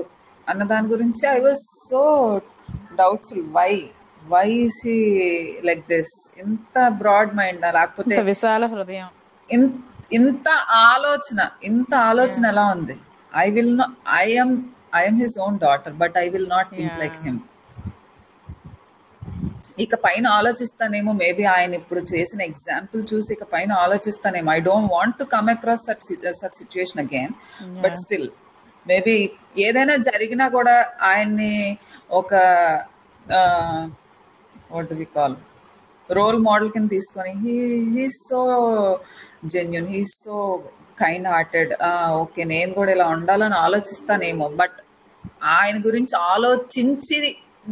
అన్న 0.46 0.62
దాని 0.70 0.88
గురించి 0.88 1.24
I 1.28 1.40
was 1.40 1.64
so 1.82 2.02
doubtful 2.96 3.44
why 3.54 3.72
why 4.34 4.48
he 4.78 4.96
like 5.68 5.84
this 5.92 6.14
ఇంత 6.42 6.76
బ్రాడ్ 7.02 7.32
మైండ్ 7.38 7.64
లేకపోతే 7.78 8.16
విశాల 8.32 8.64
హృదయం. 8.74 9.08
ఇంత 10.18 10.48
ఆలోచన 10.90 11.40
ఇంత 11.68 11.92
ఆలోచన 12.10 12.42
ఎలా 12.52 12.64
ఉంది? 12.74 12.96
I 13.44 13.46
will 13.56 13.74
not 13.78 13.94
I'm 14.24 14.54
I'm 15.00 15.18
his 15.22 15.36
own 15.44 15.56
daughter 15.64 15.94
but 16.02 16.16
I 16.24 16.26
will 16.34 16.50
not 16.56 16.70
think 16.76 16.96
like 17.02 17.18
him 17.26 17.40
ఇక 19.84 19.94
పైన 20.04 20.24
ఆలోచిస్తానేమో 20.38 21.12
మేబీ 21.20 21.44
ఆయన 21.54 21.72
ఇప్పుడు 21.80 22.00
చేసిన 22.12 22.40
ఎగ్జాంపుల్ 22.50 23.02
చూసి 23.12 23.30
ఇక 23.36 23.44
పైన 23.54 23.70
ఆలోచిస్తానేమో. 23.84 24.48
I 24.56 24.60
don't 24.68 24.90
want 24.96 25.16
to 25.20 25.24
come 25.34 25.48
across 25.54 25.84
such 25.88 26.04
such 26.40 26.58
situation 26.60 27.00
again 27.04 27.32
but 27.84 27.96
still 28.02 28.28
maybe 28.86 29.16
ఏదైనా 29.66 29.96
జరిగినా 30.08 30.48
కూడా 30.48 30.76
ఆయన్ని 31.10 31.54
ఒక 32.20 32.32
what 34.74 34.92
we 35.00 35.06
call. 35.16 35.36
Role 36.18 36.38
model 36.46 36.70
కింద 36.74 36.88
తీసుకొని 36.96 37.32
he 37.44 37.54
he's 37.96 38.20
so 38.30 38.40
genuine 39.54 39.88
he's 39.94 40.14
so 40.24 40.36
kind 41.02 41.28
hearted. 41.32 41.72
Okay 42.22 42.42
నేను 42.54 42.70
కూడా 42.78 42.90
ఇలా 42.96 43.06
ఉండాలని 43.16 43.56
ఆలోచిస్తానేమో 43.66 44.48
బట్ 44.60 44.78
ఆయన 45.56 45.76
గురించి 45.86 46.14
ఆలోచించి 46.32 47.16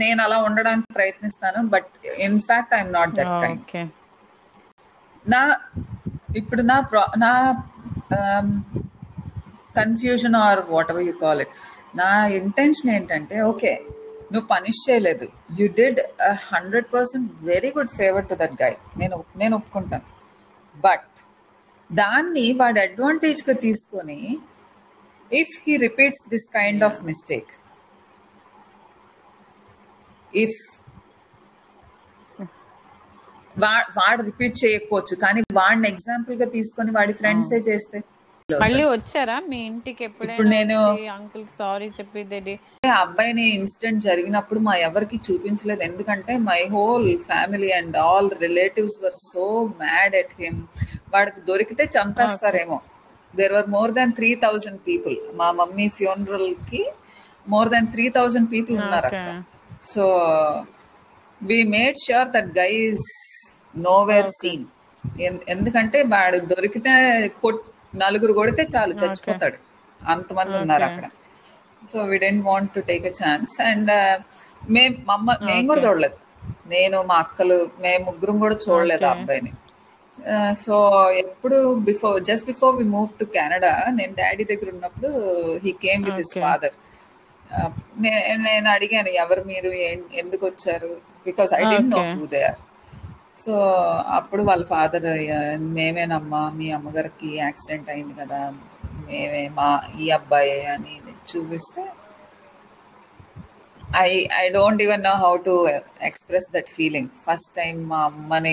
నేను 0.02 0.20
అలా 0.24 0.36
ఉండడానికి 0.46 0.88
ప్రయత్నిస్తాను 0.98 1.60
but 1.74 1.90
in fact 2.28 2.72
I'm 2.78 2.92
not 2.98 3.14
that 3.18 3.34
kind. 3.42 3.92
నా 5.24 5.42
ఇప్పుడు 6.40 6.62
నా 6.70 6.76
నా 7.24 7.32
confusion 9.78 10.36
or 10.44 10.60
whatever 10.92 11.06
you 11.08 11.14
call 11.24 11.40
it. 11.44 11.54
నా 12.00 12.10
ఇంటెన్షన్ 12.40 12.90
ఏంటంటే 12.96 13.36
ఓకే 13.52 13.72
నువ్వు 14.32 14.48
పనిష్ 14.48 14.90
చేయలేదు. 14.90 15.28
You 15.60 15.68
did 15.68 16.00
hundred 16.32 16.86
percent 16.94 17.32
very 17.42 17.72
good 17.76 17.88
favour 17.88 18.28
to 18.28 18.34
that 18.34 18.62
guy 18.62 18.76
నేను 18.98 19.24
నేను 19.36 19.56
ఒప్పుకుంటాను. 19.56 20.02
బట్ 20.76 21.26
దాన్ని 21.94 22.52
వాడి 22.52 22.80
అడ్వాంటేజ్గా 22.80 23.54
తీసుకొని 23.54 24.38
if 25.32 25.62
he 25.66 25.76
repeats 25.76 26.28
this 26.28 26.52
kind 26.54 26.84
of 26.84 27.04
mistake 27.04 27.50
if 30.34 30.80
వా- 33.58 33.92
వాడు 33.98 34.22
రిపీట్ 34.22 34.64
చేయకపోవచ్చు. 34.64 35.16
కానీ 35.16 35.42
వాడిని 35.52 35.88
ఎగ్జాంపుల్గా 35.88 36.50
తీసుకొని 36.50 36.90
వాడి 36.90 37.12
ఫ్రెండ్సే 37.12 37.56
చేస్తే 37.56 38.00
మళ్ళీ 38.60 38.84
వచ్చారా? 38.86 39.36
మీ 39.48 39.58
ఇంటికి 39.66 40.02
ఎప్పుడైనా 40.04 40.44
నేను- 40.50 41.08
అంకుల్ 41.14 41.44
సారీ 41.56 41.88
చెప్పి 41.98 42.22
డాడీ 42.30 42.54
ఆ 42.86 43.00
అబ్బాయిని 43.00 43.44
ఇన్సిడెంట్ 43.50 44.00
జరిగినప్పుడు 44.02 44.60
మా 44.60 44.74
ఎవరికి 44.86 45.18
చూపించలేదు. 45.26 45.82
ఎందుకంటే 45.82 46.34
my 46.46 46.60
whole 46.72 47.08
family 47.26 47.70
and 47.70 47.96
all 48.04 48.30
relatives 48.40 48.98
were 49.02 49.16
so 49.24 49.44
mad 49.82 50.16
at 50.16 50.34
him 50.40 50.60
వాడికి 51.14 51.40
దొరికితే 51.48 51.84
చంపేస్తారేమో. 51.96 52.78
There 53.34 53.52
were 53.52 53.68
more 53.68 53.92
than 53.92 54.12
three 54.12 54.34
thousand 54.42 54.80
people 54.86 55.16
మా 55.34 55.48
mummy 55.52 55.88
ఫ్యూనరల్కి 55.88 56.82
more 57.46 57.68
than 57.68 57.86
three 57.86 58.08
thousand 58.10 58.50
people 58.52 58.76
ఉన్నారు 58.80 59.10
so 59.84 60.04
we 61.40 61.62
made 61.68 61.96
sure 61.96 62.28
that 62.28 62.50
guy 62.58 62.70
is 62.88 63.06
nowhere 64.02 64.30
seen 64.40 64.66
ఎందుకంటే 65.48 66.02
వాడు 66.08 66.38
దొరికితే 66.50 66.92
కొట్ 67.42 67.62
నలుగురు 68.02 68.32
కొడితే 68.40 68.62
చాలు 68.74 68.94
చచ్చిపోతాడు. 69.02 69.58
అంతమంది 70.00 70.54
ఉన్నారు 70.62 70.84
అక్కడ. 70.88 71.06
So 71.90 71.98
we 72.10 72.16
didn't 72.24 72.44
want 72.50 72.70
to 72.76 72.80
take 72.90 73.06
a 73.10 73.14
chance 73.20 73.54
and 73.70 73.92
మేము 74.76 74.94
మమ్మ 75.10 75.36
మేము 75.48 75.64
కూడా 75.70 75.82
చూడలేదు. 75.86 76.18
నేను 76.74 76.98
మా 77.10 77.16
అక్కలు 77.24 77.58
మేము 77.84 78.02
ముగ్గురం 78.08 78.36
కూడా 78.44 78.56
చూడలేదు 78.64 79.06
ఆ 79.10 79.12
అబ్బాయిని. 79.16 79.52
సో 80.64 80.74
ఎప్పుడు 81.22 81.58
before 81.88 82.16
just 82.28 82.46
before 82.50 82.74
we 82.80 82.84
move 82.94 83.10
to 83.20 83.26
Canada 83.36 83.72
నేను 83.98 84.12
డాడీ 84.20 84.44
దగ్గర 84.50 84.68
ఉన్నప్పుడు 84.76 85.10
he 85.64 85.72
came 85.84 86.02
with 86.08 86.20
his 86.22 86.34
father 86.44 86.76
నేను 88.46 88.68
అడిగాను 88.74 89.12
ఎవరు 89.22 89.42
మీరు? 89.52 89.70
ఎందుకు 90.22 90.44
వచ్చారు? 90.50 90.90
Because 91.28 91.52
I 91.60 91.62
don't 91.72 91.90
know 91.94 92.02
who 92.18 92.26
they 92.34 92.42
are 92.50 92.60
so 93.40 93.54
అప్పుడు 94.14 94.42
వాళ్ళ 94.42 94.64
ఫాదర్ 94.66 95.06
మేమేనమ్మా 95.70 96.42
మీ 96.56 96.66
అమ్మగారికి 96.70 97.30
యాక్సిడెంట్ 97.38 97.90
అయింది 97.90 98.14
కదా 98.18 98.40
మేమే 99.06 99.44
మా 99.56 99.68
ఈ 99.98 100.08
అబ్బాయి 100.10 100.52
అని 100.72 100.94
చూపిస్తే 101.30 101.84
I 104.00 104.10
I 104.36 104.48
don't 104.50 104.82
even 104.82 105.02
know 105.02 105.14
how 105.22 105.32
to 105.44 105.54
express 106.02 106.48
that 106.52 106.68
feeling 106.70 107.10
first 107.24 107.52
time 107.56 107.76
మా 107.88 108.00
అమ్మని 108.04 108.52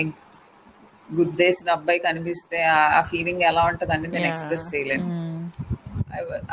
గుద్దేసిన 1.08 1.68
అబ్బాయి 1.70 2.00
కనిపిస్తే 2.06 2.58
ఆ- 2.72 3.04
ఫీలింగ్ 3.10 3.42
ఎలా 3.42 3.62
ఉంటుందని 3.66 4.08
నేను 4.08 4.26
ఎక్స్ప్రెస్ 4.26 4.66
చేయలేను. 4.72 5.06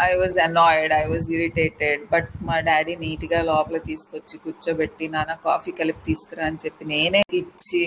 I 0.03 0.11
was 0.15 0.37
annoyed 0.39 0.93
I 0.93 1.05
was 1.05 1.27
irritated 1.31 2.01
but 2.11 2.29
మా 2.41 2.57
డాడీ 2.61 2.95
నీట్గా 2.95 3.39
లోపల 3.43 3.77
తీసుకొచ్చి 3.87 4.35
కూర్చోబెట్టి 4.37 5.07
నాన్న 5.07 5.33
కాఫీ 5.43 5.71
కలిపి 5.71 6.03
తీసుకురా 6.05 6.45
అని 6.45 6.61
చెప్పి 6.65 6.85
నేనే 6.85 7.21
ఇచ్చి 7.33 7.83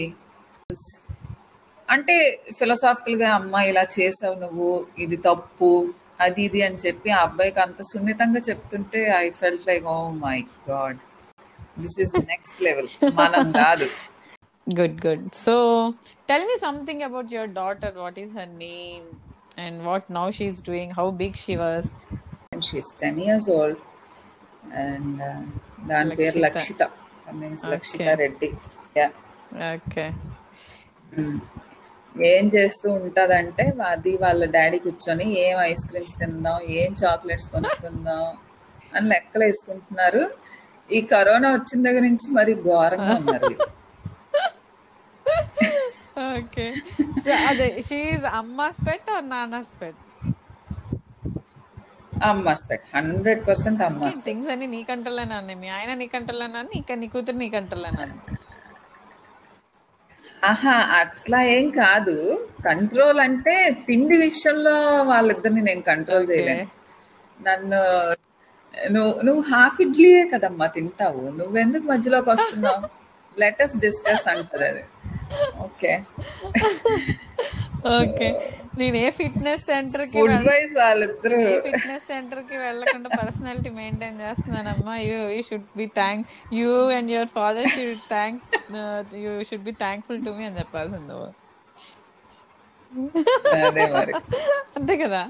అంటే 1.88 2.14
ఫిలసాఫికల్గా 2.58 3.28
అమ్మ 3.36 3.60
ఇలా 3.68 3.84
చేసావు 3.94 4.34
నువ్వు 4.42 4.66
ఇది 5.04 5.16
తప్పు 5.26 5.68
అది 6.24 6.42
ఇది 6.48 6.60
అని 6.66 6.78
చెప్పి 6.84 7.08
ఆ 7.10 7.20
అబ్బాయికి 7.26 7.60
అంత 7.64 7.82
సున్నితంగా 7.90 8.40
చెప్తుంటే 8.48 9.00
I 9.18 9.24
felt 9.38 9.64
like 9.70 9.84
oh 9.92 9.96
my 10.24 10.34
god 10.68 10.98
this 11.78 11.96
is 12.04 12.14
next 12.32 12.60
level 12.68 12.90
మనం 13.22 13.46
కాదు 13.62 13.88
Good, 14.66 14.94
good. 15.00 15.20
So, 15.36 15.52
tell 16.28 16.42
me 16.44 16.56
something 16.58 16.98
about 17.02 17.28
your 17.30 17.46
daughter. 17.58 17.90
What 17.96 18.16
is 18.18 18.30
her 18.32 18.46
name? 18.58 19.04
And 19.58 19.76
what 19.82 20.10
now 20.10 20.24
she's 20.30 20.58
doing? 20.60 20.90
How 20.90 21.06
big 21.22 21.34
she 21.44 21.54
was? 21.58 21.84
And 22.52 22.66
she's 22.68 22.90
ten 23.02 23.20
years 23.24 23.48
old 23.56 23.80
and 24.82 25.22
దాని 25.90 26.16
పేరు 26.20 26.40
Lakshita 26.46 26.82
Lakshita 27.74 28.08
Reddy 28.22 28.50
yeah 29.00 29.08
Okay. 29.72 30.08
ఏం 32.16 32.46
చేస్తూ 32.54 32.92
ఉంటదంటే 32.92 33.64
అది 33.86 34.12
వాళ్ళ 34.16 34.44
daddy 34.44 34.78
కూర్చొని 34.78 35.26
ఏం 35.44 35.56
ice 35.60 35.84
creams 35.90 36.18
తిందాం 36.20 36.60
ఏం 36.80 36.92
చాక్లెట్స్ 37.04 37.48
కొనుక్కుందాం 37.48 38.24
అని 38.96 39.06
లెక్కలు 39.08 39.44
వేసుకుంటున్నారు. 39.44 40.22
ఈ 40.92 41.00
కరోనా 41.00 41.52
వచ్చిన 41.52 41.78
దగ్గర 41.88 42.00
నుంచి 42.00 42.28
మరి 42.38 42.54
ఘోరంగా 42.54 43.16
ఉన్నారు. 43.16 43.56
So, 47.24 47.32
are 47.48 47.82
she 47.82 47.98
is 48.14 48.24
Amma's 48.24 48.78
pet 48.86 49.02
or 49.14 49.22
Nana's 49.32 49.70
pet? 49.80 49.96
అమ్మాస్ 52.28 52.70
పెట్ 52.70 52.84
హండ్రెడ్ 52.96 53.48
పర్సెంట్ 53.48 53.82
అమ్మాస్ 53.82 54.18
థింగ్స్ 54.24 54.48
అన్ని 54.48 54.66
నీ 54.66 54.80
కంట్రోల్లోనే 54.82 55.34
ఉన్నాయి. 55.36 55.58
మీ 55.58 55.68
ఆయన 55.68 55.94
నీ 55.94 56.06
కంట్రోల్లోనే 56.06 56.62
నీ 56.62 56.80
నీ 57.02 57.08
కూతురు 57.08 57.36
నీ 57.36 57.48
కంట్రోల్లోనే 57.50 58.06
ఆహా 60.42 60.74
అట్లా 61.00 61.42
ఏం 61.48 61.70
కాదు. 61.70 62.16
కంట్రోల్ 62.64 63.20
అంటే 63.20 63.54
తిండి 63.86 64.16
విషయంలో 64.16 64.74
వాళ్ళిద్దరిని 65.04 65.62
నేను 65.62 65.80
కంట్రోల్ 65.82 66.28
చేయలేను. 66.30 66.66
నన్ను 67.40 67.80
నువ్వు 68.90 69.22
నువ్వు 69.22 69.42
హాఫ్ 69.50 69.80
ఇడ్లీయే 69.80 70.24
కదమ్మా 70.24 70.66
తింటావు. 70.66 71.20
నువ్వెందుకు 71.30 71.86
మధ్యలోకి 71.86 72.30
వస్తున్నావు? 72.30 72.84
లెటస్ 73.36 73.76
డిస్కస్ 73.76 74.28
అంటది 74.28 74.64
అది. 74.64 74.84
ఓకే. 75.60 75.92
ఓకే. 77.86 78.28
నేను 78.78 78.96
ఏ 78.96 79.10
ఫిట్నెస్ 79.10 79.64
సెంటర్కి 79.66 80.12
ఫుడ్ 80.12 80.30
వాళ్ళిద్దరు. 80.78 81.38
ఫిట్నెస్ 81.60 82.06
సెంటర్కి 82.06 82.56
వెళ్ళకుండా 82.56 83.08
personality 83.22 83.70
maintain 83.70 84.20
చేస్తున్నానమ్మా. 84.20 84.96
You 84.98 85.28
you 85.28 85.42
should 85.42 85.68
be 85.76 85.86
thank 85.86 86.26
you 86.54 86.88
and 86.88 87.10
your 87.10 87.28
father 87.28 87.68
should 87.68 88.04
thank 88.08 88.42
you 89.16 89.42
should 89.42 89.62
be 89.62 89.72
thankful 89.84 90.24
to 90.24 90.30
me 90.30 90.44
అని 90.44 90.58
చెప్పాల్సింది. 90.58 91.14
అంతే 94.76 94.96
కదా? 94.96 95.22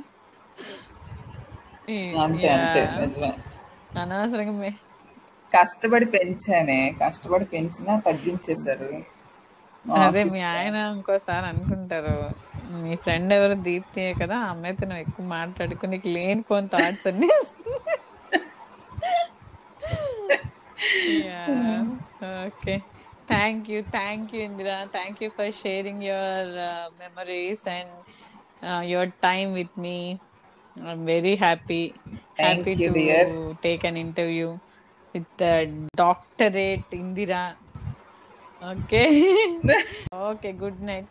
అనవసరంగా 4.01 4.70
కష్టపడి 5.53 6.07
పెంచానే 6.07 6.94
కష్టపడి 7.03 7.44
పెంచినా 7.44 8.01
తగ్గించేశారు. 8.01 9.18
అదే 9.85 10.22
మీ 10.33 10.41
ఆయన 10.53 10.76
ఇంకోసారి 10.95 11.47
అనుకుంటారు 11.47 12.14
మీ 12.83 12.95
ఫ్రెండ్ 12.97 13.33
ఎవరు 13.33 13.55
దీప్తి 13.66 14.03
కదా 14.20 14.37
ఆ 14.39 14.49
అమ్మాయితో 14.49 14.85
నువ్వు 14.87 15.03
ఎక్కువ 15.05 15.26
మాట్లాడుకుని 15.35 15.93
నీకు 15.95 16.11
లేని 16.16 16.43
పోని 16.43 16.68
థాట్స్ 16.74 17.07
అన్ని 17.07 17.31
okay 22.47 22.74
thank 23.29 23.66
you 23.70 23.79
thank 23.93 24.31
you 24.35 24.41
Indira 24.41 24.76
thank 24.93 25.18
you 25.22 25.29
for 25.37 25.53
sharing 25.61 26.05
your 26.05 26.51
memories 27.01 27.64
and 27.68 27.95
your 28.91 29.12
time 29.22 29.51
with 29.55 29.76
me 29.79 29.97
very 31.07 31.35
happy 31.37 31.83
happy 32.41 32.72
to. 32.76 32.91
Take 33.62 33.85
an 33.87 33.99
interview 33.99 34.49
with 35.14 35.43
doctorate 35.97 36.91
Indira 36.97 37.43
okay 38.63 39.03
okay 40.29 40.51
good 40.63 40.81
night 40.83 41.09